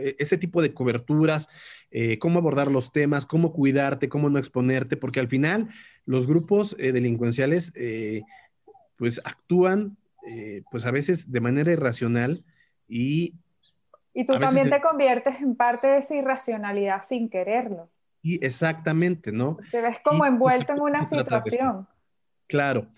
[0.00, 1.48] e, ese tipo de coberturas,
[1.90, 5.68] eh, cómo abordar los temas, cómo cuidarte, cómo no exponerte, porque al final
[6.06, 7.72] los grupos delincuenciales
[8.96, 9.96] pues actúan
[10.70, 12.44] pues a veces de manera irracional
[12.88, 13.34] y...
[14.14, 17.88] Y tú también te conviertes en parte de esa irracionalidad sin quererlo.
[18.22, 19.58] Y exactamente, ¿no?
[19.70, 21.88] Te ves como envuelto en una situación.
[22.46, 22.88] Claro.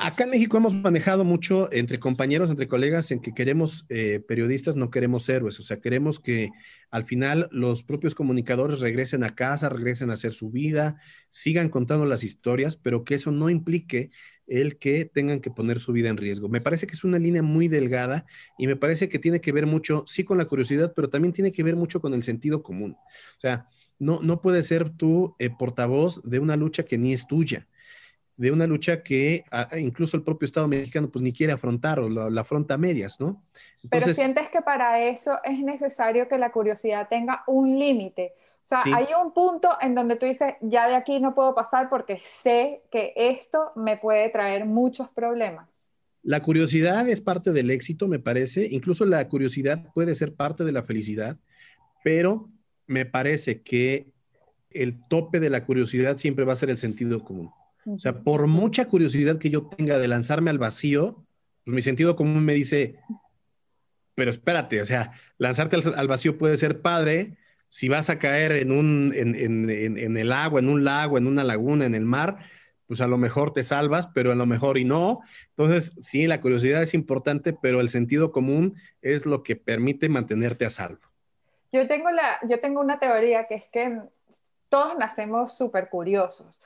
[0.00, 4.74] Acá en México hemos manejado mucho entre compañeros, entre colegas, en que queremos eh, periodistas,
[4.74, 6.50] no queremos héroes, o sea, queremos que
[6.90, 10.98] al final los propios comunicadores regresen a casa, regresen a hacer su vida,
[11.28, 14.10] sigan contando las historias, pero que eso no implique
[14.46, 16.48] el que tengan que poner su vida en riesgo.
[16.48, 18.24] Me parece que es una línea muy delgada
[18.58, 21.52] y me parece que tiene que ver mucho, sí, con la curiosidad, pero también tiene
[21.52, 22.92] que ver mucho con el sentido común.
[22.92, 23.66] O sea,
[24.02, 27.66] no, no puedes ser tú eh, portavoz de una lucha que ni es tuya
[28.36, 29.44] de una lucha que
[29.78, 33.42] incluso el propio Estado mexicano pues ni quiere afrontar o la, afronta a medias, ¿no?
[33.90, 38.32] Pero sientes que para eso es necesario que la curiosidad tenga un límite.
[38.36, 41.88] O sea, hay un punto en donde tú dices, ya de aquí no puedo pasar
[41.88, 45.92] porque sé que esto me puede traer muchos problemas.
[46.22, 48.66] La curiosidad es parte del éxito, me parece.
[48.70, 51.36] Incluso la curiosidad puede ser parte de la felicidad,
[52.04, 52.48] pero
[52.92, 54.12] me parece que
[54.70, 57.50] el tope de la curiosidad siempre va a ser el sentido común.
[57.84, 61.24] O sea, por mucha curiosidad que yo tenga de lanzarme al vacío,
[61.64, 62.96] pues mi sentido común me dice,
[64.14, 67.36] pero espérate, o sea, lanzarte al, vacío puede ser padre
[67.68, 71.26] si vas a caer en, un, en, en, en, el agua, en un lago, en
[71.26, 72.38] una laguna, en el mar,
[72.86, 75.20] pues a lo mejor te salvas, pero a lo mejor y no.
[75.56, 80.66] Entonces, sí, la curiosidad es importante, pero el sentido común es lo que permite mantenerte
[80.66, 81.11] a salvo.
[81.72, 84.00] Yo tengo, la, yo tengo una teoría que es que
[84.68, 86.62] todos nacemos súper curiosos.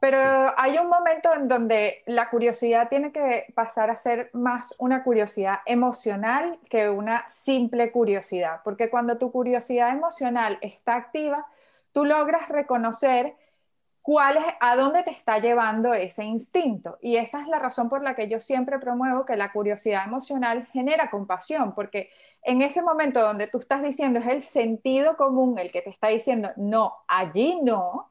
[0.00, 5.02] Pero hay un momento en donde la curiosidad tiene que pasar a ser más una
[5.02, 11.46] curiosidad emocional que una simple curiosidad, porque cuando tu curiosidad emocional está activa,
[11.92, 13.34] tú logras reconocer
[14.02, 16.98] cuál es, a dónde te está llevando ese instinto.
[17.00, 20.66] Y esa es la razón por la que yo siempre promuevo que la curiosidad emocional
[20.66, 22.10] genera compasión, porque
[22.44, 26.08] en ese momento donde tú estás diciendo es el sentido común el que te está
[26.08, 28.10] diciendo, no, allí no,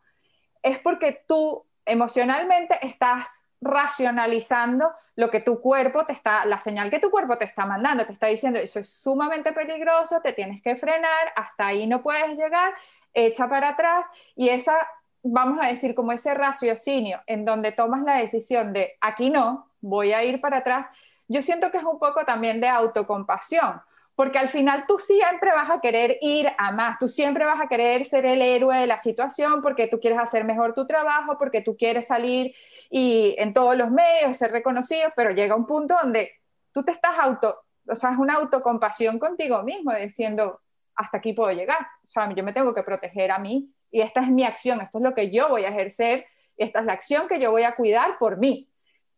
[0.63, 7.00] es porque tú emocionalmente estás racionalizando lo que tu cuerpo te está, la señal que
[7.00, 10.76] tu cuerpo te está mandando, te está diciendo, eso es sumamente peligroso, te tienes que
[10.76, 12.74] frenar, hasta ahí no puedes llegar,
[13.13, 14.76] echa para atrás y esa,
[15.22, 20.12] vamos a decir, como ese raciocinio en donde tomas la decisión de aquí no, voy
[20.12, 20.89] a ir para atrás,
[21.28, 23.82] yo siento que es un poco también de autocompasión,
[24.15, 27.67] porque al final tú siempre vas a querer ir a más, tú siempre vas a
[27.67, 31.62] querer ser el héroe de la situación porque tú quieres hacer mejor tu trabajo, porque
[31.62, 32.54] tú quieres salir
[32.89, 36.32] y en todos los medios ser reconocido, pero llega un punto donde
[36.71, 40.62] tú te estás auto, o sea, es una autocompasión contigo mismo, diciendo,
[40.95, 44.21] hasta aquí puedo llegar, o sea, yo me tengo que proteger a mí y esta
[44.21, 47.28] es mi acción, esto es lo que yo voy a ejercer, esta es la acción
[47.28, 48.69] que yo voy a cuidar por mí.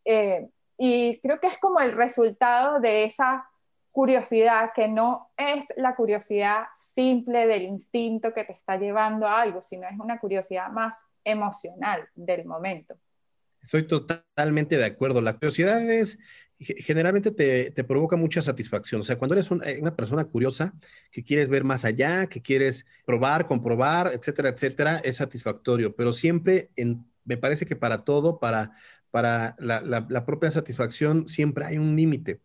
[0.04, 3.46] Eh, y creo que es como el resultado de esa
[3.96, 9.62] curiosidad que no es la curiosidad simple del instinto que te está llevando a algo,
[9.62, 12.94] sino es una curiosidad más emocional del momento.
[13.62, 15.22] Estoy totalmente de acuerdo.
[15.22, 16.18] La curiosidad es,
[16.58, 19.00] generalmente te, te provoca mucha satisfacción.
[19.00, 20.74] O sea, cuando eres eh, una persona curiosa,
[21.10, 25.96] que quieres ver más allá, que quieres probar, comprobar, etcétera, etcétera, es satisfactorio.
[25.96, 26.68] Pero siempre,
[27.24, 28.72] me parece que para todo, para,
[29.10, 32.42] para la, la propia satisfacción, siempre hay un límite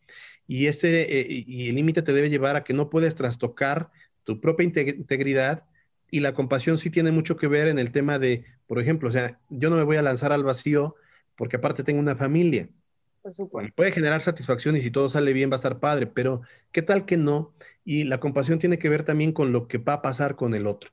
[0.52, 3.90] y, ese, eh, y el límite te debe llevar a que no puedes trastocar
[4.26, 5.64] tu propia integridad
[6.10, 9.12] y la compasión sí tiene mucho que ver en el tema de, por ejemplo, o
[9.14, 10.98] sea, yo no me voy a lanzar al vacío
[11.38, 12.68] porque aparte tengo una familia.
[13.22, 13.74] Por supuesto.
[13.78, 16.42] Puede generar satisfacción y si todo sale bien va a estar padre, pero
[16.74, 17.54] ¿qué tal que no?
[17.86, 20.68] Y la compasión tiene que ver también con lo que va a pasar con el
[20.68, 20.92] otro.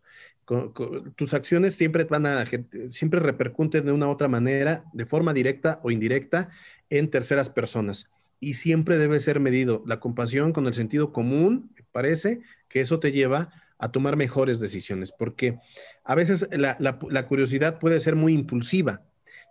[1.17, 2.45] tus acciones siempre van a,
[2.91, 6.49] siempre repercuten de una u otra manera, de forma directa o indirecta,
[6.91, 8.09] en terceras personas
[8.41, 9.83] y siempre debe ser medido.
[9.87, 14.61] La compasión con el sentido común, me parece que eso te lleva a tomar mejores
[14.61, 15.59] decisiones, porque
[16.05, 19.03] a veces la, curiosidad puede ser muy impulsiva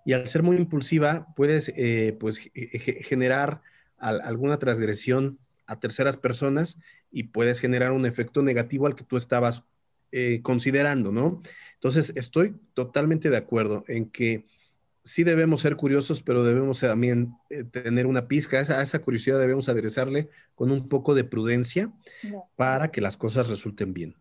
[0.05, 3.61] y al ser muy impulsiva puedes eh, pues, generar
[3.97, 6.77] alguna transgresión a terceras personas
[7.11, 9.63] y puedes generar un efecto negativo al que tú estabas
[10.11, 11.41] eh, considerando, ¿no?
[11.73, 14.45] Entonces, estoy totalmente de acuerdo en que
[15.07, 18.57] sí debemos ser curiosos, pero debemos también eh, tener una pizca.
[18.57, 21.89] A esa, curiosidad debemos aderezarle con un poco de prudencia
[22.57, 24.15] para que las cosas resulten bien.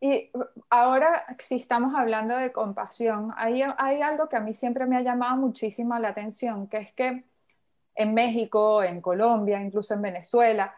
[0.00, 0.30] Y
[0.68, 5.00] ahora, si estamos hablando de compasión, hay, hay algo que a mí siempre me ha
[5.00, 7.24] llamado muchísimo la atención, que es que
[7.94, 10.74] en México, en Colombia, incluso en Venezuela,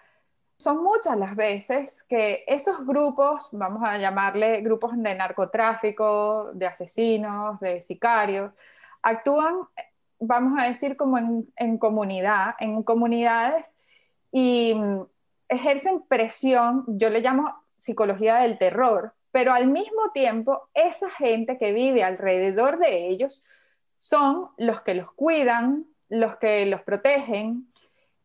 [0.57, 7.59] son muchas las veces que esos grupos, vamos a llamarle grupos de narcotráfico, de asesinos,
[7.61, 8.53] de sicarios,
[9.05, 9.55] actúan,
[10.19, 13.77] vamos a decir, como en, comunidad, en comunidades
[14.33, 15.03] y mm,
[15.49, 21.73] ejercen presión, yo le llamo psicología del terror, pero al mismo tiempo esa gente que
[21.73, 23.45] vive alrededor de ellos
[23.99, 27.69] son los que los cuidan, los que los protegen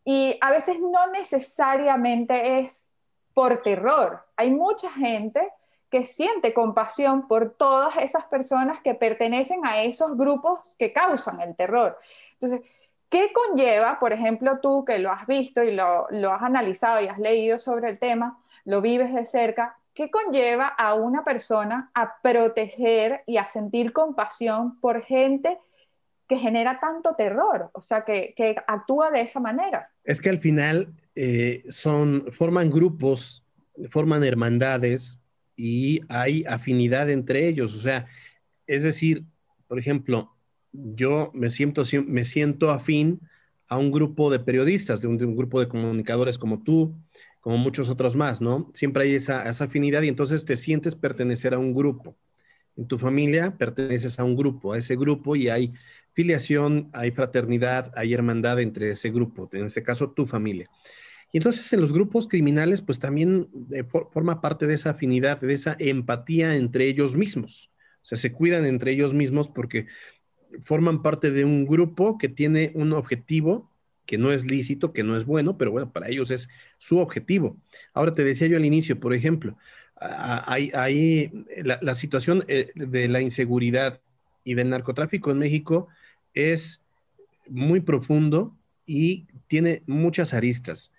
[0.06, 2.90] y a veces no necesariamente es
[3.34, 4.26] por terror.
[4.36, 5.52] Hay mucha gente
[5.90, 11.56] que siente compasión por todas esas personas que pertenecen a esos grupos que causan el
[11.56, 11.98] terror.
[12.34, 12.62] Entonces,
[13.10, 17.08] ¿qué conlleva, por ejemplo, tú que lo has visto y lo, lo has analizado y
[17.08, 22.22] has leído sobre el tema, lo vives de cerca, ¿qué conlleva a una persona a
[22.22, 25.58] proteger y a sentir compasión por gente
[26.28, 29.90] que genera tanto terror, o sea, que, que actúa de esa manera?
[30.04, 33.44] Es que al final eh, son, forman grupos,
[33.90, 35.20] forman hermandades
[35.60, 38.08] y hay afinidad entre ellos, o sea,
[38.66, 39.26] es decir,
[39.68, 40.34] por ejemplo,
[40.72, 43.20] yo me siento, me siento afín
[43.68, 46.96] a un grupo de periodistas, de un, de un grupo de comunicadores como tú,
[47.42, 48.72] como muchos otros más, ¿no?
[48.74, 52.16] Siempre hay esa, afinidad y entonces te sientes pertenecer a un grupo.
[52.78, 55.74] En tu familia perteneces a un grupo, a ese grupo y hay
[56.14, 60.70] filiación, hay fraternidad, hay hermandad entre ese grupo, en ese caso tu familia.
[61.32, 65.54] Y entonces en los grupos criminales, pues también eh, forma parte de esa afinidad, de
[65.54, 67.70] esa empatía entre ellos mismos.
[68.02, 69.88] O sea, se cuidan entre ellos mismos porque
[70.62, 73.70] forman parte de un grupo que tiene un objetivo
[74.10, 76.50] que no es lícito, que no es bueno, pero bueno, para ellos es
[76.80, 77.58] su objetivo.
[77.94, 79.56] Ahora te decía yo al inicio, por ejemplo,
[80.00, 81.32] hay,
[81.64, 84.02] la, situación eh, de la inseguridad
[84.44, 85.90] y del narcotráfico en México
[86.34, 86.82] es
[87.48, 88.56] muy profundo
[88.88, 90.92] y tiene muchas aristas.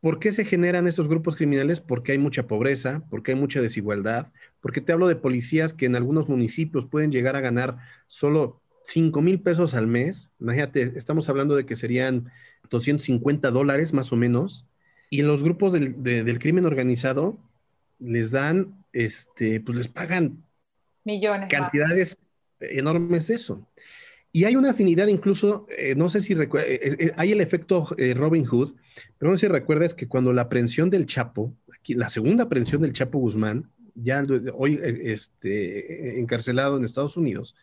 [0.00, 1.80] ¿Por qué se generan estos grupos criminales?
[1.80, 4.28] Porque hay mucha pobreza, porque hay mucha desigualdad,
[4.60, 9.20] porque te hablo de policías que en algunos municipios pueden llegar a ganar solo 5
[9.20, 12.30] mil pesos al mes, imagínate, estamos hablando de que serían
[12.70, 14.66] 250 dólares más o menos,
[15.10, 17.38] y en los grupos del, crimen organizado
[17.98, 20.44] les dan, este, pues les pagan
[21.04, 21.48] millones.
[21.50, 22.18] Cantidades
[22.60, 23.66] enormes de eso.
[24.32, 27.88] Y hay una afinidad incluso, eh, no sé si recuerdas, eh, eh, hay el efecto
[28.14, 28.74] Robin Hood,
[29.18, 32.82] pero no sé si recuerdas que cuando la aprehensión del Chapo, aquí, la segunda aprehensión
[32.82, 34.24] del Chapo Guzmán, ya
[34.54, 37.56] hoy este, encarcelado en Estados Unidos,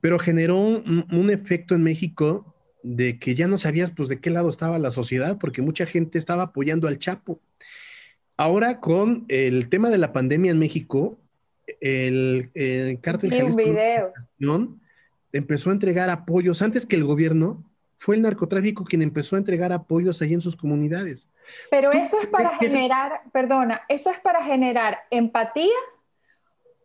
[0.00, 4.50] pero generó un, efecto en México de que ya no sabías pues de qué lado
[4.50, 7.40] estaba la sociedad, porque mucha gente estaba apoyando al Chapo.
[8.36, 11.18] Ahora con el tema de la pandemia en México,
[11.80, 13.32] el, el cártel
[15.34, 17.64] empezó a entregar apoyos antes que el gobierno.
[18.04, 21.26] Fue el narcotráfico quien empezó a entregar apoyos ahí en sus comunidades.
[21.70, 25.72] Pero eso es para generar, perdona, eso es para generar empatía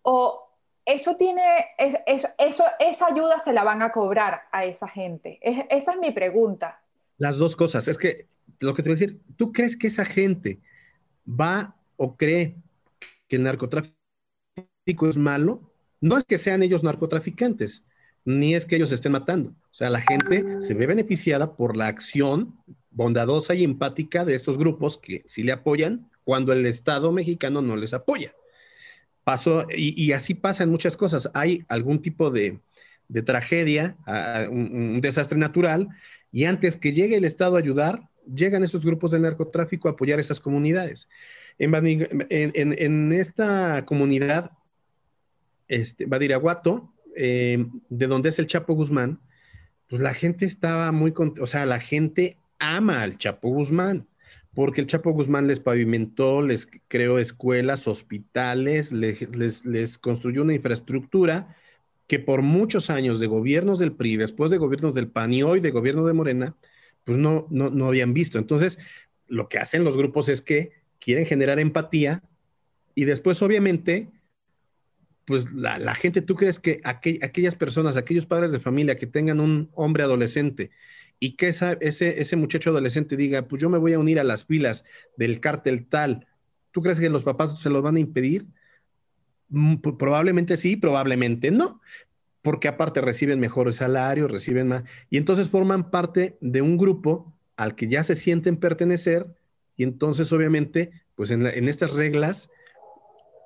[0.02, 0.50] o
[0.86, 1.42] eso tiene,
[2.08, 2.30] eso,
[2.80, 5.40] esa ayuda se la van a cobrar a esa gente.
[5.70, 6.82] esa es mi pregunta.
[7.18, 7.90] Las dos cosas.
[7.90, 8.26] Es que
[8.62, 10.62] lo que te voy a decir, ¿tú crees que esa gente
[11.28, 12.56] va o cree
[13.28, 13.94] que el narcotráfico
[15.10, 15.70] es malo?
[16.00, 17.84] No es que sean ellos narcotraficantes,
[18.30, 19.50] ni es que ellos estén matando.
[19.50, 22.56] O sea, la gente se ve beneficiada por la acción
[22.92, 27.76] bondadosa y empática de estos grupos que sí le apoyan cuando el Estado mexicano no
[27.76, 28.34] les apoya
[29.30, 31.30] pasó, y, así pasan muchas cosas.
[31.36, 32.60] Hay algún tipo de,
[33.24, 33.96] tragedia,
[34.50, 35.88] un, desastre natural,
[36.32, 40.18] y antes que llegue el Estado a ayudar, llegan esos grupos de narcotráfico a apoyar
[40.18, 41.10] a esas comunidades.
[41.60, 44.50] En, esta comunidad,
[45.68, 49.20] este, Badiraguato, eh, de donde es el Chapo Guzmán,
[49.88, 54.08] pues la gente estaba muy, o sea, la gente ama al Chapo Guzmán
[54.54, 61.56] porque el Chapo Guzmán les pavimentó, les creó escuelas, hospitales, les, construyó una infraestructura
[62.08, 65.60] que por muchos años de gobiernos del PRI, después de gobiernos del PAN y hoy
[65.60, 66.56] de gobierno de Morena,
[67.04, 68.40] pues no, no, habían visto.
[68.40, 68.80] Entonces,
[69.28, 72.24] lo que hacen los grupos es que quieren generar empatía
[72.96, 74.10] y después, obviamente,
[75.30, 79.70] pues la, gente, ¿tú crees que aquellas personas, aquellos padres de familia que tengan un
[79.76, 80.72] hombre adolescente
[81.20, 84.46] y que ese, ese muchacho adolescente diga, pues yo me voy a unir a las
[84.46, 84.86] filas
[85.18, 86.26] del cártel tal,
[86.72, 88.48] ¿tú crees que los papás se los van a impedir?
[89.50, 91.80] Mm, probablemente sí, probablemente no,
[92.42, 97.76] porque aparte reciben mejores salarios, reciben más, y entonces forman parte de un grupo al
[97.76, 99.28] que ya se sienten pertenecer,
[99.78, 102.50] y entonces obviamente, pues en, en estas reglas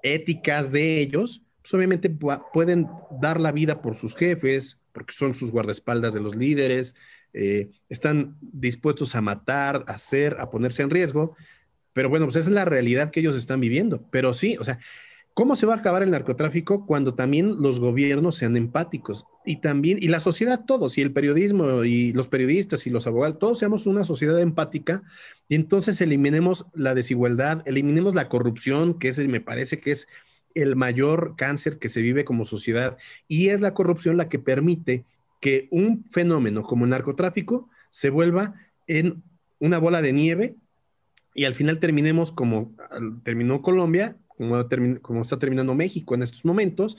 [0.02, 2.10] éticas de ellos, pues obviamente
[2.54, 2.90] pueden
[3.22, 6.94] dar la vida por sus jefes, porque son sus guardaespaldas de los líderes,
[7.32, 11.36] eh, están dispuestos a matar, a hacer, a ponerse en riesgo,
[11.94, 14.06] pero bueno, pues esa es la realidad que ellos están viviendo.
[14.12, 14.80] Pero sí, o sea,
[15.34, 19.26] ¿cómo se va a acabar el narcotráfico cuando también los gobiernos sean empáticos?
[19.46, 23.40] Y también, y la sociedad todos, y el periodismo, y los periodistas, y los abogados,
[23.40, 25.02] todos seamos una sociedad empática,
[25.48, 30.10] y entonces eliminemos la desigualdad, eliminemos la corrupción, que es, me parece que es
[30.56, 32.98] el mayor cáncer que se vive como sociedad,
[33.28, 35.06] y es la corrupción la que permite
[35.42, 38.56] que un fenómeno como el narcotráfico se vuelva
[38.88, 39.24] en
[39.60, 40.56] una bola de nieve
[41.36, 42.76] y al final terminemos como
[43.24, 44.68] terminó Colombia, como,
[45.02, 46.98] como está terminando México en estos momentos,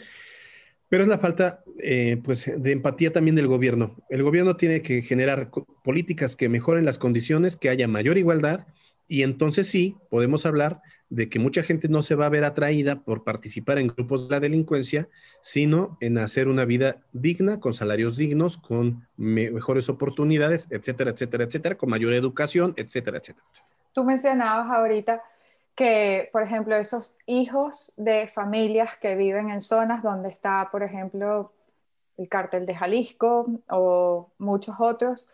[0.89, 3.97] pero es la falta eh, pues, de empatía también del gobierno.
[4.11, 5.51] El gobierno tiene que generar
[5.83, 8.67] políticas que mejoren las condiciones, que haya mayor igualdad
[9.09, 10.81] y entonces sí podemos hablar
[11.15, 14.35] de que mucha gente no se va a ver atraída por participar en grupos de
[14.35, 15.09] la delincuencia,
[15.41, 21.75] sino en hacer una vida digna, con salarios dignos, con mejores oportunidades, etcétera, etcétera, etcétera,
[21.77, 23.47] con mayor educación, etcétera, etcétera.
[23.93, 25.23] Tú mencionabas ahorita
[25.77, 31.53] que, por ejemplo, esos hijos de familias que viven en zonas donde está, por ejemplo,
[32.17, 35.29] el cártel de Jalisco o muchos otros,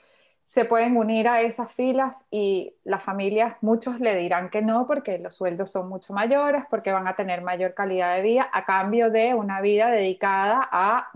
[0.50, 5.16] se pueden unir a esas filas y las familias, muchos le dirán que no porque
[5.20, 9.12] los sueldos son mucho mayores, porque van a tener mayor calidad de vida a cambio
[9.12, 11.08] de una vida dedicada a,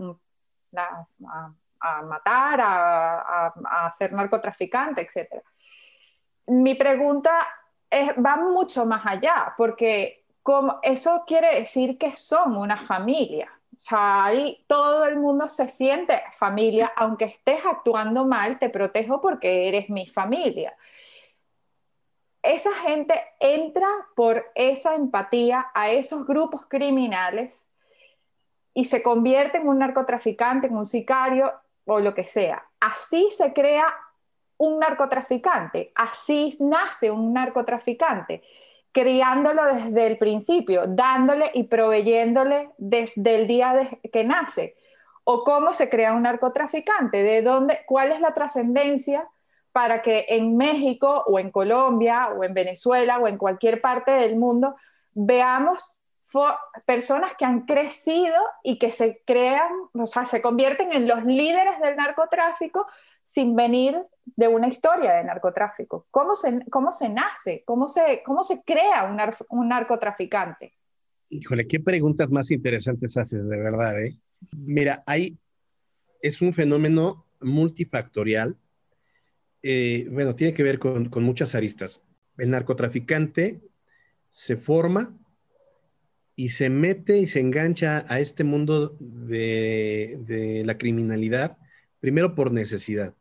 [0.77, 5.43] a, matar, a, ser narcotraficante, etc.
[6.47, 7.45] Mi pregunta
[7.89, 10.23] es, va mucho más allá, porque
[10.81, 16.21] eso quiere decir que son una familia o sea, ahí todo el mundo se siente
[16.31, 20.73] familia, aunque estés actuando mal, te protejo porque eres mi familia.
[22.41, 27.73] Esa gente entra por esa empatía a esos grupos criminales
[28.73, 31.51] y se convierte en un narcotraficante, en un sicario
[31.85, 32.65] o lo que sea.
[32.79, 33.93] Así se crea
[34.57, 38.41] un narcotraficante, así nace un narcotraficante
[38.95, 44.77] criándolo desde el principio, dándole y proveyéndole desde el día que nace.
[45.25, 49.27] O cómo se crea un narcotraficante, de dónde, cuál es la trascendencia
[49.73, 54.37] para que en México o en Colombia o en Venezuela o en cualquier parte del
[54.37, 54.75] mundo
[55.13, 55.97] veamos
[56.85, 61.81] personas que han crecido y que se crean, o sea, se convierten en los líderes
[61.81, 62.87] del narcotráfico
[63.25, 66.07] sin venir de una historia de narcotráfico.
[66.11, 67.63] ¿Cómo se, cómo se nace?
[67.65, 69.19] ¿Cómo se, cómo se crea un,
[69.49, 70.73] un narcotraficante?
[71.29, 74.15] Híjole, qué preguntas más interesantes haces, de verdad, ¿eh?
[74.55, 75.37] Mira, hay,
[76.21, 78.55] es un fenómeno multifactorial.
[79.63, 82.03] Eh, bueno, tiene que ver con, con muchas aristas.
[82.37, 83.59] El narcotraficante
[84.29, 85.17] se forma
[86.35, 91.57] y se mete y se engancha a este mundo de, de la criminalidad
[91.99, 93.13] primero por necesidad.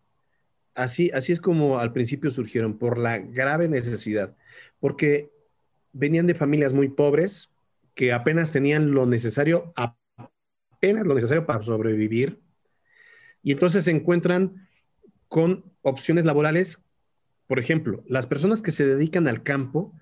[0.74, 4.36] Así, así es como al principio surgieron, por la grave necesidad,
[4.80, 5.30] porque
[5.92, 7.50] venían de familias muy pobres
[7.94, 12.40] que apenas tenían lo necesario, apenas lo necesario para sobrevivir,
[13.44, 14.68] y entonces se encuentran
[15.28, 16.82] con opciones laborales.
[17.46, 19.92] Por ejemplo, las personas que se dedican al campo,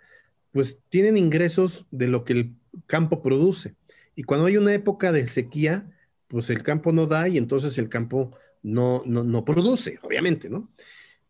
[0.53, 2.55] pues tienen ingresos de lo que el
[2.87, 3.75] campo produce.
[4.15, 5.91] Y cuando hay una época de sequía,
[6.29, 8.31] pues el campo no da y entonces el campo
[8.63, 10.69] no, no, produce, obviamente, ¿no?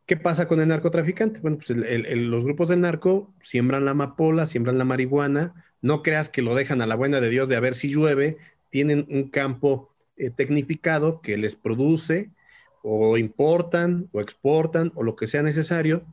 [0.06, 1.40] ¿Qué pasa con el narcotraficante?
[1.40, 6.42] Bueno, pues los grupos del narco siembran la amapola, siembran la marihuana, no creas que
[6.42, 8.36] lo dejan a la buena de Dios de a ver si llueve,
[8.70, 12.30] tienen un campo eh, tecnificado que les produce
[12.82, 16.04] o importan o exportan o lo que sea necesario,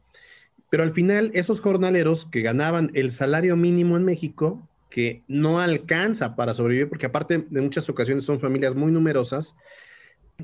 [0.70, 6.36] pero al final esos jornaleros que ganaban el salario mínimo en México, que no alcanza
[6.36, 9.56] para sobrevivir, porque aparte de muchas ocasiones son familias muy numerosas,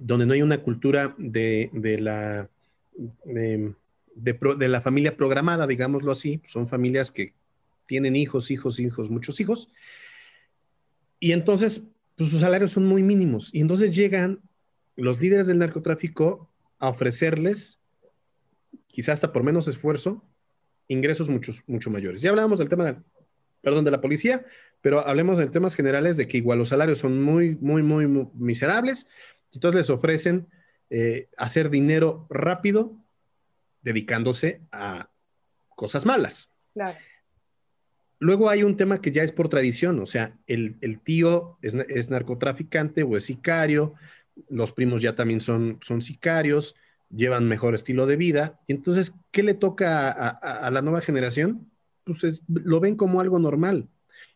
[0.02, 1.70] donde no hay una cultura de,
[2.00, 2.50] la,
[3.24, 6.42] de, la familia programada, digámoslo así.
[6.46, 7.34] Son familias que
[7.86, 9.70] tienen hijos, hijos, hijos, muchos hijos.
[11.20, 11.84] Y entonces,
[12.16, 13.50] pues sus salarios son muy mínimos.
[13.54, 14.40] Y entonces llegan
[14.96, 17.80] los líderes del narcotráfico a ofrecerles,
[18.88, 20.24] quizás hasta por menos esfuerzo,
[20.88, 22.22] ingresos muchos, mucho mayores.
[22.22, 23.04] Ya hablábamos del tema,
[23.62, 24.46] perdón, de la policía,
[24.82, 29.08] pero hablemos de temas generales de que igual los salarios son muy, muy, muy miserables
[29.56, 30.48] entonces les ofrecen
[30.90, 32.94] eh, hacer dinero rápido
[33.82, 35.10] dedicándose a
[35.70, 36.50] cosas malas.
[38.20, 43.04] Luego hay un tema que ya es por tradición, o sea, el, tío es, narcotraficante
[43.04, 43.94] o es sicario,
[44.50, 46.76] los primos ya también son, son sicarios,
[47.10, 48.60] llevan mejor estilo de vida.
[48.68, 51.72] Y entonces, ¿qué le toca a, la nueva generación?
[52.04, 53.90] Pues lo ven como algo normal.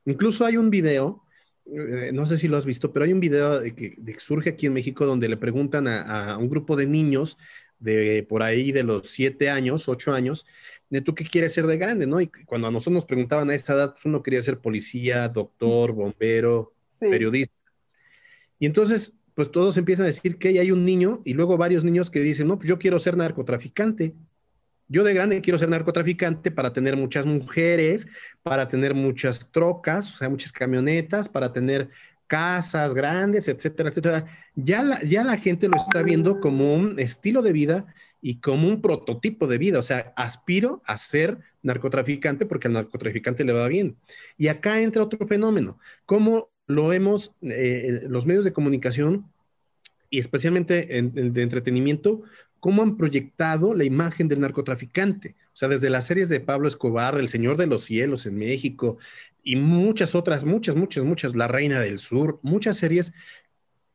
[0.06, 1.24] Incluso hay un video
[1.72, 4.66] eh, no sé si lo has visto, pero hay un video de que, surge aquí
[4.66, 7.38] en México donde le preguntan a, un grupo de niños
[7.80, 10.46] de por ahí de los siete años, ocho años,
[10.90, 12.20] de tú qué quieres ser de grande, ¿no?
[12.20, 15.94] Y cuando a nosotros nos preguntaban a esa edad, pues uno quería ser policía, doctor,
[15.94, 17.54] bombero, periodista.
[18.58, 22.10] Y entonces, pues todos empiezan a decir que hay un niño y luego varios niños
[22.10, 24.14] que dicen, no, pues yo quiero ser narcotraficante.
[24.90, 28.08] Yo de grande quiero ser narcotraficante para tener muchas mujeres,
[28.44, 31.90] para tener muchas trocas, o sea, muchas camionetas, para tener
[32.26, 34.26] casas grandes, etcétera, etcétera.
[34.56, 38.68] Ya la, ya la gente lo está viendo como un estilo de vida y como
[38.68, 39.80] un prototipo de vida.
[39.80, 43.98] O sea, aspiro a ser narcotraficante porque al narcotraficante le va bien.
[44.38, 45.80] Y acá entra otro fenómeno.
[46.06, 49.32] ¿Cómo lo vemos eh, los medios de comunicación
[50.10, 52.24] y especialmente en, de entretenimiento,
[52.60, 55.36] cómo han proyectado la imagen del narcotraficante.
[55.54, 58.98] O sea, desde las series de Pablo Escobar, El Señor de los Cielos en México
[59.44, 63.14] y muchas otras, muchas, muchas, muchas, La Reina del Sur, muchas series,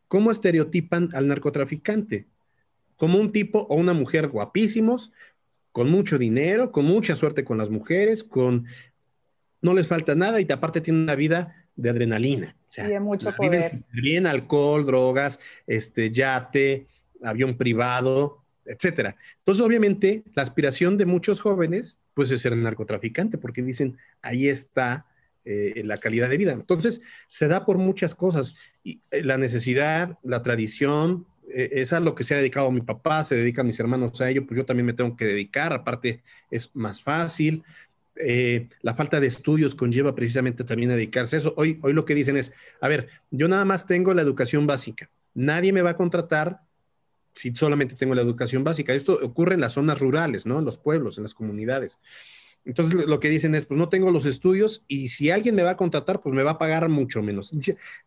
[0.09, 2.27] cómo estereotipan al narcotraficante
[2.97, 5.13] como un tipo o una mujer guapísimos,
[5.73, 8.67] con mucho dinero, con mucha suerte con las mujeres, con
[9.61, 12.57] no les falta nada y aparte tienen una vida de adrenalina.
[12.69, 13.83] O sea, y de mucho poder.
[13.91, 16.87] Bien alcohol, drogas, este, yate,
[17.23, 19.17] avión privado, etcétera.
[19.39, 25.07] Entonces, obviamente, la aspiración de muchos jóvenes, pues, es ser narcotraficante, porque dicen, ahí está
[25.47, 26.53] eh, la calidad de vida.
[26.53, 28.57] Entonces, se da por muchas cosas.
[28.83, 32.81] Y, eh, la necesidad, la tradición, eh, es a lo que se ha dedicado mi
[32.81, 36.23] papá, se dedican mis hermanos a ello, pues yo también me tengo que dedicar, aparte
[36.51, 37.63] es más fácil.
[38.81, 41.55] la falta de estudios conlleva precisamente también dedicarse a eso.
[41.57, 45.11] Hoy, hoy lo que dicen es, a ver, yo nada más tengo la educación básica,
[45.35, 46.61] nadie me va a contratar
[47.35, 48.95] si solamente tengo la educación básica.
[48.95, 50.59] Esto ocurre en las zonas rurales, ¿no?
[50.59, 51.99] En los pueblos, en las comunidades.
[52.65, 55.71] Entonces lo que dicen es, pues no tengo los estudios y si alguien me va
[55.71, 57.53] a contratar, pues me va a pagar mucho menos.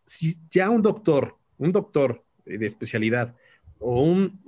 [0.04, 3.34] Si ya un doctor, un doctor de especialidad
[3.78, 4.40] o un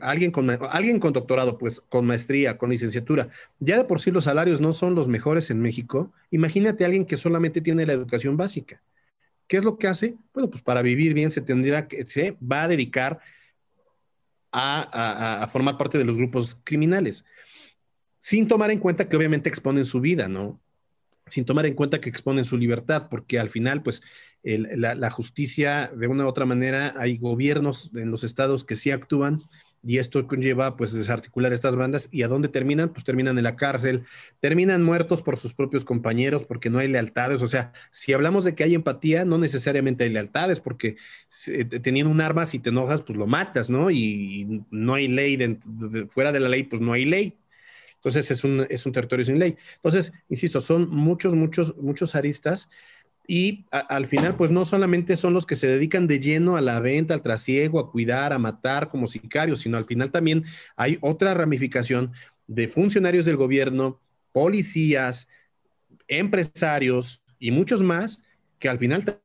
[0.00, 4.24] alguien con alguien con doctorado, pues con maestría, con licenciatura, ya de por sí los
[4.24, 6.12] salarios no son los mejores en México.
[6.30, 8.80] Imagínate a alguien que solamente tiene la educación básica.
[9.48, 10.14] ¿Qué es lo que hace?
[10.32, 13.18] Bueno, pues para vivir bien se tendría que se va a dedicar
[14.52, 17.24] a, formar parte de los grupos criminales,
[18.18, 20.60] sin tomar en cuenta que obviamente exponen su vida, ¿no?
[21.26, 24.02] Sin tomar en cuenta que exponen su libertad, porque al final, pues,
[24.42, 29.42] la, justicia, de una u otra manera, hay gobiernos en los estados que sí actúan
[29.82, 33.56] y esto conlleva pues desarticular estas bandas y a dónde terminan, pues terminan en la
[33.56, 34.04] cárcel,
[34.40, 38.54] terminan muertos por sus propios compañeros porque no hay lealtades, o sea, si hablamos de
[38.54, 40.96] que hay empatía, no necesariamente hay lealtades porque
[41.82, 43.90] teniendo un arma si te enojas pues lo matas, ¿no?
[43.90, 45.58] Y no hay ley,
[46.08, 47.38] fuera de la ley pues no hay ley.
[47.96, 49.56] Entonces es un, es un territorio sin ley.
[49.76, 52.70] Entonces, insisto, son muchos, muchos, muchos aristas
[53.26, 56.80] y al final, pues no solamente son los que se dedican de lleno a la
[56.80, 60.44] venta, al trasiego, a cuidar, a matar como sicarios, sino al final también
[60.76, 62.12] hay otra ramificación
[62.48, 64.00] de funcionarios del gobierno,
[64.32, 65.28] policías,
[66.08, 68.20] empresarios y muchos más
[68.58, 69.20] que al final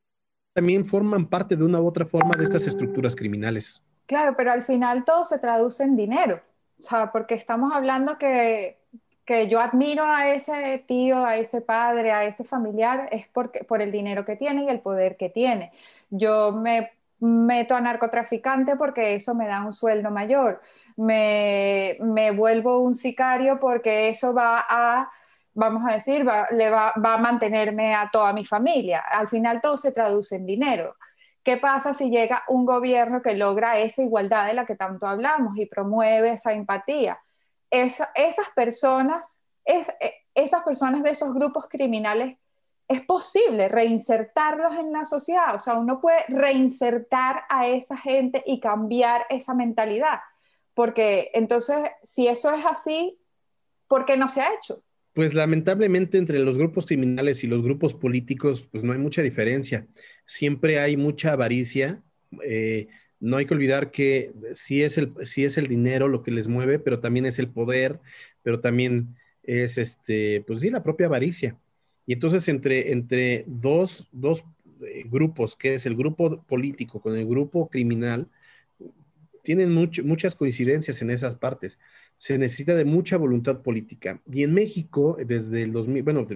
[0.53, 3.83] también forman parte de una u otra forma de estas estructuras criminales.
[4.05, 6.41] Claro, pero al final todo se traduce en dinero.
[6.77, 8.77] O sea, porque estamos hablando que
[9.25, 13.81] que yo admiro a ese tío, a ese padre, a ese familiar, es porque, por
[13.81, 15.71] el dinero que tiene y el poder que tiene.
[16.09, 20.61] Yo me meto a narcotraficante porque eso me da un sueldo mayor.
[20.95, 25.09] Me, me vuelvo un sicario porque eso va a,
[25.53, 28.99] vamos a decir, va, le va, va a mantenerme a toda mi familia.
[28.99, 30.95] Al final todo se traduce en dinero.
[31.43, 35.57] ¿Qué pasa si llega un gobierno que logra esa igualdad de la que tanto hablamos
[35.57, 37.19] y promueve esa empatía?
[37.81, 42.37] Esas personas, es, eh, esas personas de esos grupos criminales,
[42.87, 45.55] es posible reinsertarlos en la sociedad.
[45.55, 50.19] O sea, uno puede reinsertar a esa gente y cambiar esa mentalidad.
[50.73, 53.17] Porque entonces, si eso es así,
[53.87, 54.83] ¿por qué no se ha hecho?
[55.13, 59.87] Pues lamentablemente entre los grupos criminales y los grupos políticos, pues no hay mucha diferencia.
[60.25, 62.03] Siempre hay mucha avaricia.
[62.43, 62.87] Eh,
[63.19, 66.79] no hay que olvidar que sí es, el, es el dinero lo que les mueve,
[66.79, 67.99] pero también es el poder,
[68.43, 71.57] pero también es este, pues sí, la propia avaricia.
[72.05, 74.09] Y entonces entre, entre dos,
[74.81, 78.29] eh, grupos, que es el grupo político con el grupo criminal,
[79.45, 81.79] tienen muchas coincidencias en esas partes.
[82.17, 84.21] Se necesita de mucha voluntad política.
[84.31, 86.27] Y en México, desde el 2000, bueno,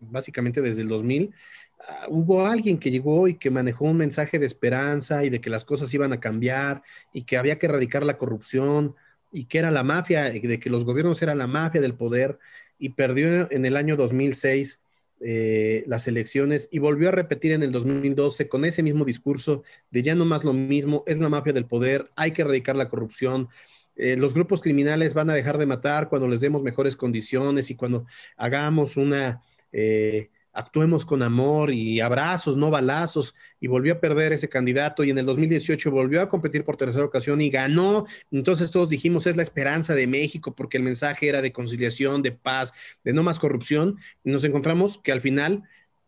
[0.00, 1.32] básicamente desde el 2000,
[1.80, 5.50] Ah, hubo alguien que llegó y que manejó un mensaje de esperanza y de que
[5.50, 8.94] las cosas iban a cambiar y que había que erradicar la corrupción
[9.32, 12.38] y que era la mafia, de que los gobiernos eran la mafia del poder
[12.78, 14.80] y perdió en el año 2006
[15.20, 20.02] eh, las elecciones y volvió a repetir en el 2012 con ese mismo discurso de
[20.02, 23.48] ya no más lo mismo, es la mafia del poder, hay que erradicar la corrupción.
[23.96, 27.76] Eh, los grupos criminales van a dejar de matar cuando les demos mejores condiciones y
[27.76, 28.06] cuando
[28.36, 29.40] hagamos una
[29.72, 35.10] eh, actuemos con amor y abrazos, no balazos, y volvió a perder ese candidato y
[35.10, 38.06] en el 2018 volvió a competir por tercera ocasión y ganó.
[38.32, 42.32] Entonces todos dijimos, es la esperanza de México porque el mensaje era de conciliación, de
[42.32, 42.72] paz,
[43.04, 43.98] de no más corrupción.
[44.24, 45.64] Y nos encontramos que al final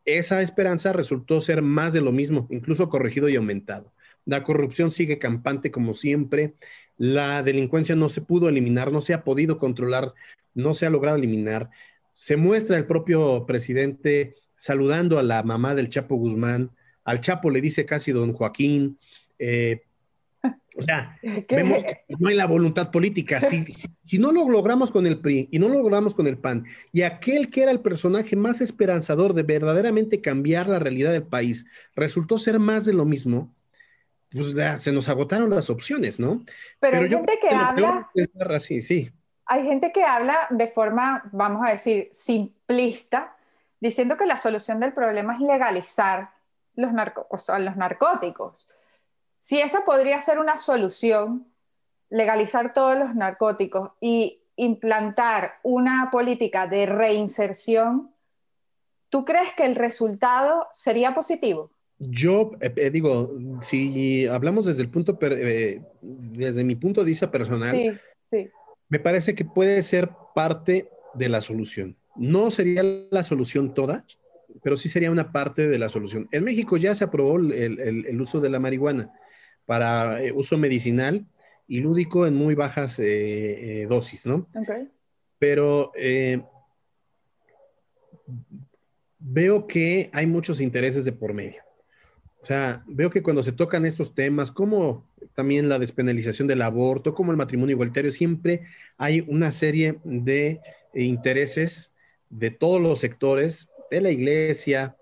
[0.07, 3.93] esa esperanza resultó ser más de lo mismo, incluso corregido y aumentado.
[4.25, 6.55] La corrupción sigue campante como siempre,
[6.97, 10.15] la delincuencia no se pudo eliminar, no se ha podido controlar,
[10.55, 11.71] no se ha logrado eliminar.
[12.19, 16.73] Se muestra el propio presidente saludando a la mamá del Chapo Guzmán,
[17.05, 18.99] al Chapo le dice casi don Joaquín,
[19.39, 19.83] eh,
[20.77, 21.17] o sea,
[21.49, 23.41] vemos que no hay la voluntad política.
[23.41, 23.65] Si,
[24.03, 27.03] si, no lo logramos con el PRI y no lo logramos con el PAN, y
[27.03, 32.37] aquel que era el personaje más esperanzador de verdaderamente cambiar la realidad del país resultó
[32.37, 33.55] ser más de lo mismo,
[34.33, 36.45] pues se nos agotaron las opciones, ¿no?
[36.81, 38.11] Pero, hay gente que habla.
[38.59, 39.09] Sí, sí.
[39.49, 43.35] Hay gente que habla de forma, vamos a decir, simplista,
[43.81, 46.31] diciendo que la solución del problema es legalizar
[46.75, 48.69] los, narco o sea, los narcóticos
[49.41, 51.47] si esa podría ser una solución,
[52.11, 58.11] legalizar todos los narcóticos y implantar una política de reinserción,
[59.09, 61.71] ¿tú crees que el resultado sería positivo?
[61.99, 67.31] Yo eh, eh, digo, si hablamos desde el punto, eh, desde mi punto de vista
[67.31, 68.01] personal,
[68.89, 71.97] me parece que puede ser parte de la solución.
[72.17, 74.05] No sería la solución toda,
[74.63, 76.29] pero sí sería una parte de la solución.
[76.33, 79.13] En México ya se aprobó el uso de la marihuana
[79.69, 81.27] para eh, uso medicinal
[81.67, 84.49] y lúdico en muy bajas eh, eh, dosis, ¿no?
[84.55, 84.89] Okay.
[85.39, 85.93] Pero
[89.19, 91.63] veo que hay muchos intereses de por medio.
[92.41, 97.15] O sea, veo que cuando se tocan estos temas, como también la despenalización del aborto,
[97.15, 98.63] como el matrimonio igualitario, siempre
[98.97, 100.61] hay una serie de
[100.95, 101.93] intereses
[102.31, 104.97] de todos los sectores, de la iglesia,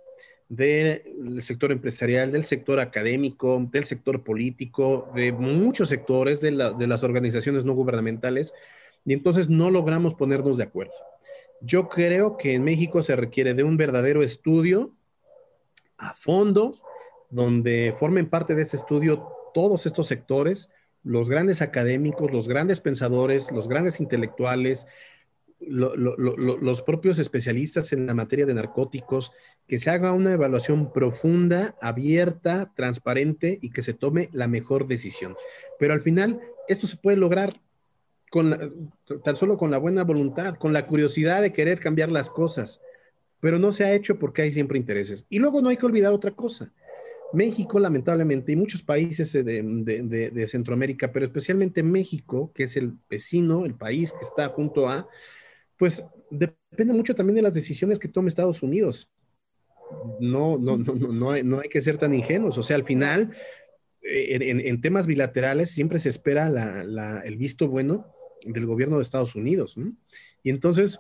[0.49, 7.65] del sector empresarial, del sector académico, del sector político, de muchos sectores de, las organizaciones
[7.65, 8.55] no gubernamentales,
[9.05, 10.95] y entonces no logramos ponernos de acuerdo.
[11.61, 14.93] Yo creo que en México se requiere de un verdadero estudio
[15.97, 16.79] a fondo,
[17.37, 20.71] donde formen parte de ese estudio todos estos sectores,
[21.05, 24.87] los grandes académicos, los grandes pensadores, los grandes intelectuales,
[25.61, 29.33] los propios especialistas en la materia de narcóticos,
[29.67, 35.37] que se haga una evaluación profunda, abierta, transparente y que se tome la mejor decisión.
[35.79, 37.61] Pero al final, esto se puede lograr
[38.31, 38.91] con
[39.23, 42.81] tan solo con la buena voluntad, con la curiosidad de querer cambiar las cosas,
[43.41, 45.27] pero no se ha hecho porque hay siempre intereses.
[45.29, 46.73] Y luego no hay que olvidar otra cosa.
[47.33, 53.65] México, lamentablemente, y muchos países de, de Centroamérica, pero especialmente México, que es el vecino,
[53.65, 55.09] el país que está junto a,
[55.77, 59.11] pues depende mucho también de las decisiones que tome Estados Unidos.
[60.21, 62.59] No, no, no, no, no, hay, no hay que ser tan ingenuos.
[62.59, 63.37] O sea, al final,
[64.03, 66.83] eh, en, temas bilaterales siempre se espera
[67.25, 68.07] el visto bueno
[68.45, 69.77] del gobierno de Estados Unidos.
[70.43, 70.99] Y entonces,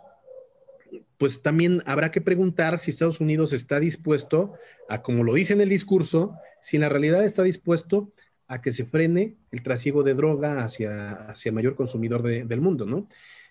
[1.18, 4.54] pues también habrá que preguntar si Estados Unidos está dispuesto
[4.88, 8.12] a, como lo dice en el discurso, si en la realidad está dispuesto
[8.48, 12.86] a que se frene el trasiego de droga hacia, hacia el mayor consumidor del mundo,
[12.86, 13.08] ¿no?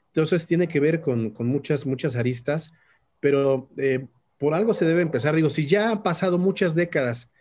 [0.08, 2.72] Entonces tiene que ver con, muchas, muchas aristas,
[3.20, 4.08] pero eh,
[4.38, 5.36] por algo se debe empezar.
[5.36, 7.32] Digo, si ya han pasado muchas décadas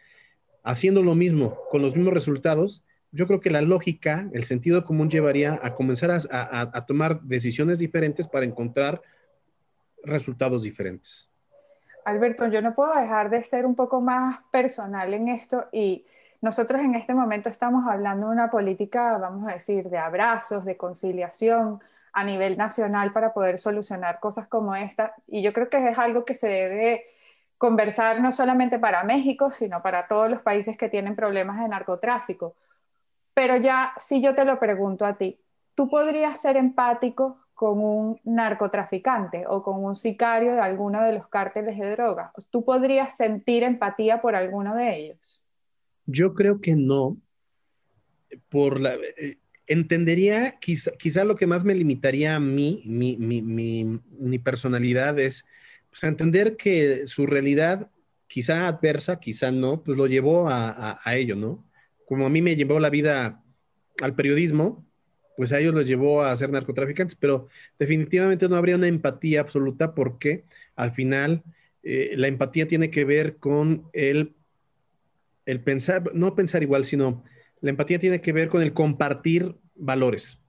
[0.64, 5.08] haciendo lo mismo, con los mismos resultados, yo creo que la lógica, el sentido común
[5.08, 9.02] llevaría a comenzar a, tomar decisiones diferentes para encontrar
[10.04, 11.30] resultados diferentes.
[12.04, 16.04] Alberto, yo no puedo dejar de ser un poco más personal en esto y
[16.42, 20.76] nosotros en este momento estamos hablando de una política, vamos a decir, de abrazos, de
[20.76, 21.80] conciliación,
[22.12, 25.14] a nivel nacional para poder solucionar cosas como esta.
[25.26, 27.04] Y yo creo que es algo que se debe
[27.58, 32.54] conversar no solamente para México, sino para todos los países que tienen problemas de narcotráfico.
[33.32, 35.40] Pero ya, si yo te lo pregunto a ti,
[35.74, 41.28] ¿tú podrías ser empático con un narcotraficante o con un sicario de alguno de los
[41.28, 42.32] cárteles de drogas?
[42.50, 45.46] ¿Tú podrías sentir empatía por alguno de ellos?
[46.06, 47.16] Yo creo que no.
[48.48, 53.42] Por la, eh, entendería, quizá, quizá, lo que más me limitaría a mí, mi, mi,
[53.42, 55.44] mi, personalidad es
[55.90, 57.90] pues, entender que su realidad,
[58.26, 61.64] quizá adversa, quizá no, pues lo llevó a, a, ello, ¿no?
[62.06, 63.42] Como a mí me llevó la vida
[64.02, 64.84] al periodismo,
[65.36, 69.94] pues a ellos los llevó a ser narcotraficantes, pero definitivamente no habría una empatía absoluta
[69.94, 70.44] porque
[70.76, 71.42] al final
[71.82, 74.34] eh, la empatía tiene que ver con el,
[75.46, 77.22] el pensar, no pensar igual, sino
[77.60, 80.40] la empatía tiene que ver con el compartir valores.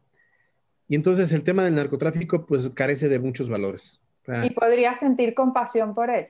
[0.87, 4.01] Y entonces el tema del narcotráfico pues carece de muchos valores.
[4.43, 6.27] ¿Y podría sentir compasión por él?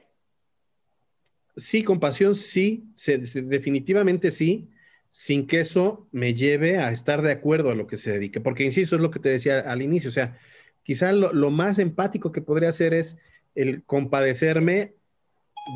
[1.55, 4.69] Sí, compasión sí, definitivamente sí,
[5.15, 8.41] sin que eso me lleve a estar de acuerdo a lo que se dedique.
[8.41, 10.37] Porque, insisto, es lo que te decía al inicio, o sea,
[10.83, 13.17] quizá lo, lo más empático que podría hacer es
[13.55, 14.91] el compadecerme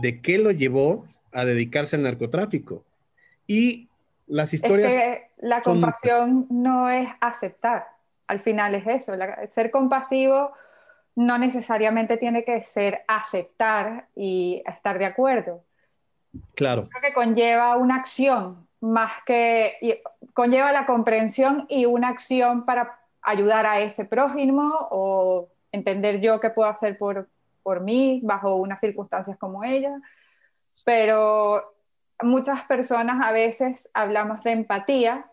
[0.01, 2.83] de qué lo llevó a dedicarse al narcotráfico.
[3.47, 3.87] Y
[4.27, 5.21] las historias...
[5.37, 7.87] la compasión no es aceptar,
[8.27, 9.13] al final es eso,
[9.47, 10.51] ser compasivo
[11.15, 15.63] no necesariamente tiene que ser aceptar y estar de acuerdo.
[16.55, 16.89] Claro.
[16.89, 20.01] Creo que conlleva una acción más que
[20.33, 26.49] conlleva la comprensión y una acción para ayudar a ese prójimo o entender yo qué
[26.49, 27.27] puedo hacer por,
[27.63, 29.99] por mí bajo unas circunstancias como ella.
[30.85, 31.73] Pero
[32.21, 35.29] muchas personas a veces hablamos de empatía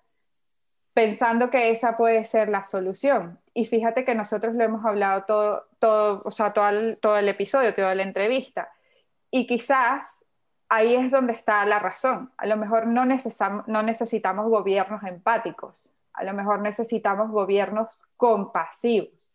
[0.92, 3.38] pensando que esa puede ser la solución.
[3.54, 7.28] Y fíjate que nosotros lo hemos hablado todo, todo, o sea, todo el, todo el
[7.28, 8.70] episodio, toda la entrevista.
[9.30, 10.25] Y quizás
[10.68, 12.32] ahí es donde está la razón.
[12.36, 19.30] A lo mejor no, no necesitamos gobiernos empáticos, a lo mejor necesitamos gobiernos compasivos,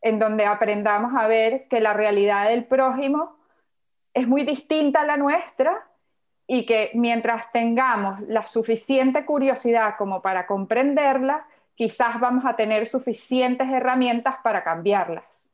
[0.00, 3.36] en donde aprendamos a ver que la realidad del prójimo
[4.14, 5.86] es muy distinta a la nuestra
[6.46, 13.68] y que mientras tengamos la suficiente curiosidad como para comprenderla, quizás vamos a tener suficientes
[13.68, 15.51] herramientas para cambiarlas.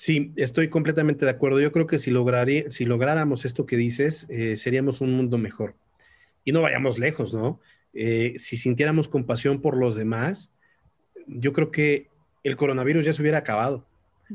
[0.00, 1.60] Sí, estoy completamente de acuerdo.
[1.60, 2.10] Yo creo que si,
[2.70, 5.74] si lográramos esto que dices, eh, seríamos un mundo mejor.
[6.42, 7.60] Y no vayamos lejos, ¿no?
[7.92, 10.50] Eh, si sintiéramos compasión por los demás,
[11.26, 12.08] yo creo que
[12.44, 13.84] el coronavirus ya se hubiera acabado.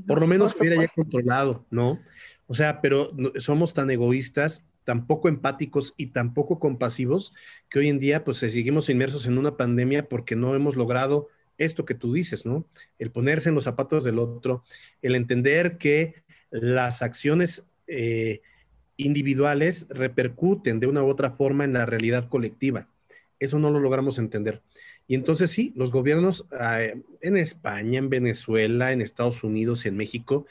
[0.05, 1.99] Por lo menos se hubiera ya controlado, ¿no?
[2.45, 3.09] O sea, pero
[3.39, 7.33] somos tan egoístas, tan poco empáticos y tan poco compasivos
[7.71, 11.27] que hoy en día pues seguimos inmersos en una pandemia porque no hemos logrado
[11.57, 12.65] esto que tú dices, ¿no?
[12.99, 14.63] El ponerse en los zapatos del otro,
[15.01, 16.15] el entender que
[16.51, 18.41] las acciones eh,
[18.97, 22.87] individuales repercuten de una u otra forma en la realidad colectiva.
[23.39, 24.61] Eso no lo logramos entender.
[25.07, 30.45] Y entonces sí, los gobiernos eh, en España, en Venezuela, en Estados Unidos, en México,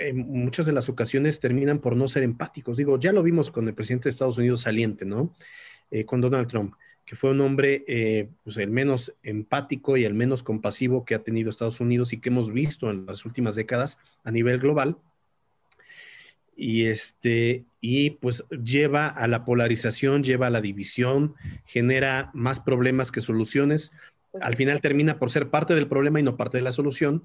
[0.00, 2.76] en muchas de las ocasiones terminan por no ser empáticos.
[2.76, 5.34] Digo, ya lo vimos con el presidente de Estados Unidos saliente, ¿no?
[5.90, 6.74] Eh, con Donald Trump
[7.06, 11.22] que fue un hombre eh, pues el menos empático y el menos compasivo que ha
[11.22, 14.98] tenido Estados Unidos y que hemos visto en las últimas décadas a nivel global.
[16.56, 23.12] Y, este, y pues lleva a la polarización, lleva a la división, genera más problemas
[23.12, 23.92] que soluciones.
[24.40, 27.24] Al final termina por ser parte del problema y no parte de la solución.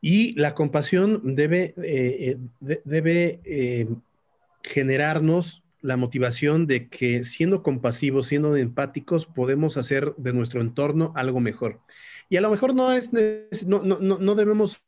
[0.00, 3.88] Y la compasión debe, eh, eh, debe
[4.62, 11.38] generarnos la motivación de que siendo compasivos, siendo empáticos, podemos hacer de nuestro entorno algo
[11.38, 11.80] mejor.
[12.28, 14.84] Y a lo mejor no, es, no, no, no debemos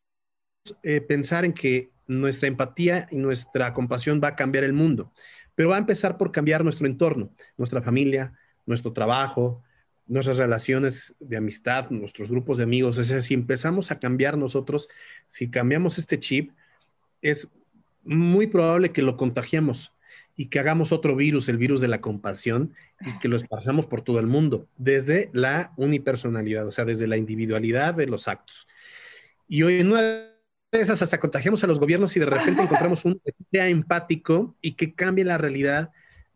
[0.83, 5.13] eh, pensar en que nuestra empatía y nuestra compasión va a cambiar el mundo,
[5.55, 8.33] pero va a empezar por cambiar nuestro entorno, nuestra familia,
[8.65, 9.63] nuestro trabajo,
[10.05, 12.97] nuestras relaciones de amistad, nuestros grupos de amigos.
[12.97, 14.89] Es decir, si empezamos a cambiar nosotros,
[15.29, 16.51] si cambiamos este chip,
[17.21, 17.47] es
[18.03, 19.93] muy probable que lo contagiemos
[20.39, 24.03] y que hagamos otro virus, el virus de la compasión, y que lo esparzamos por
[24.03, 28.65] todo el mundo, desde la unipersonalidad, o sea, desde la individualidad de los actos.
[29.49, 30.31] Y hoy en una de
[30.71, 33.21] esas hasta contagiamos a los gobiernos y de repente encontramos un
[33.51, 35.89] sea empático y que cambie la realidad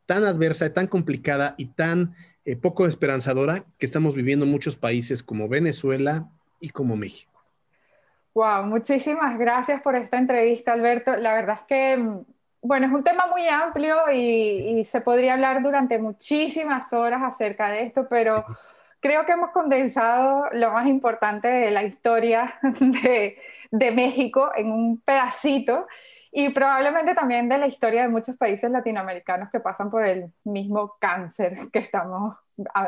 [0.05, 5.23] tan adversa, tan complicada y tan eh, poco esperanzadora que estamos viviendo en muchos países
[5.23, 6.27] como Venezuela
[6.59, 7.41] y como México.
[8.33, 11.15] Wow, muchísimas gracias por esta entrevista, Alberto.
[11.15, 12.32] La verdad es que mm,
[12.63, 17.83] bueno, es un tema muy amplio y, se podría hablar durante muchísimas horas acerca de
[17.83, 18.45] esto, pero
[19.01, 23.37] creo que hemos condensado lo más importante de la historia de,
[23.71, 25.87] de, México en un pedacito
[26.31, 30.95] y probablemente también de la historia de muchos países latinoamericanos que pasan por el mismo
[30.99, 32.35] cáncer que estamos,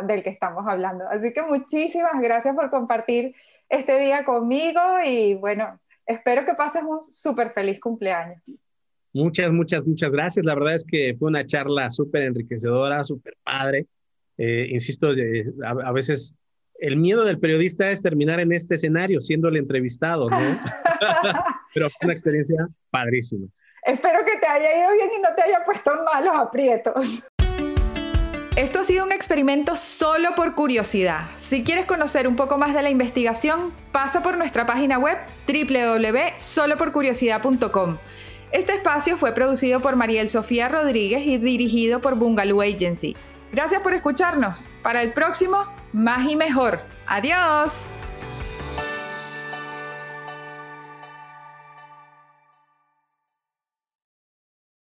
[0.03, 1.05] del que estamos hablando.
[1.09, 3.36] Así que muchísimas gracias por compartir
[3.69, 8.64] este día conmigo y bueno, espero que pases un súper feliz cumpleaños.
[9.16, 10.45] Muchas, muchas, muchas gracias.
[10.45, 13.86] La verdad es que fue una charla súper enriquecedora, súper padre.
[14.38, 16.36] Eh, insisto, eh, a, veces
[16.80, 20.38] el miedo del periodista es terminar en este escenario siendo el entrevistado, ¿no?
[21.74, 23.47] Pero fue una experiencia padrísima.
[23.86, 27.26] Espero que te haya ido bien y no te haya puesto en malos aprietos.
[28.57, 31.30] Esto ha sido un experimento solo por curiosidad.
[31.38, 37.97] Si quieres conocer un poco más de la investigación, pasa por nuestra página web www.soloporcuriosidad.com.
[38.56, 43.14] Este espacio fue producido por Mariel Sofía Rodríguez y dirigido por Bungaloo Agency.
[43.51, 44.70] Gracias por escucharnos.
[44.82, 46.80] Para el próximo, más y mejor.
[47.06, 47.89] Adiós.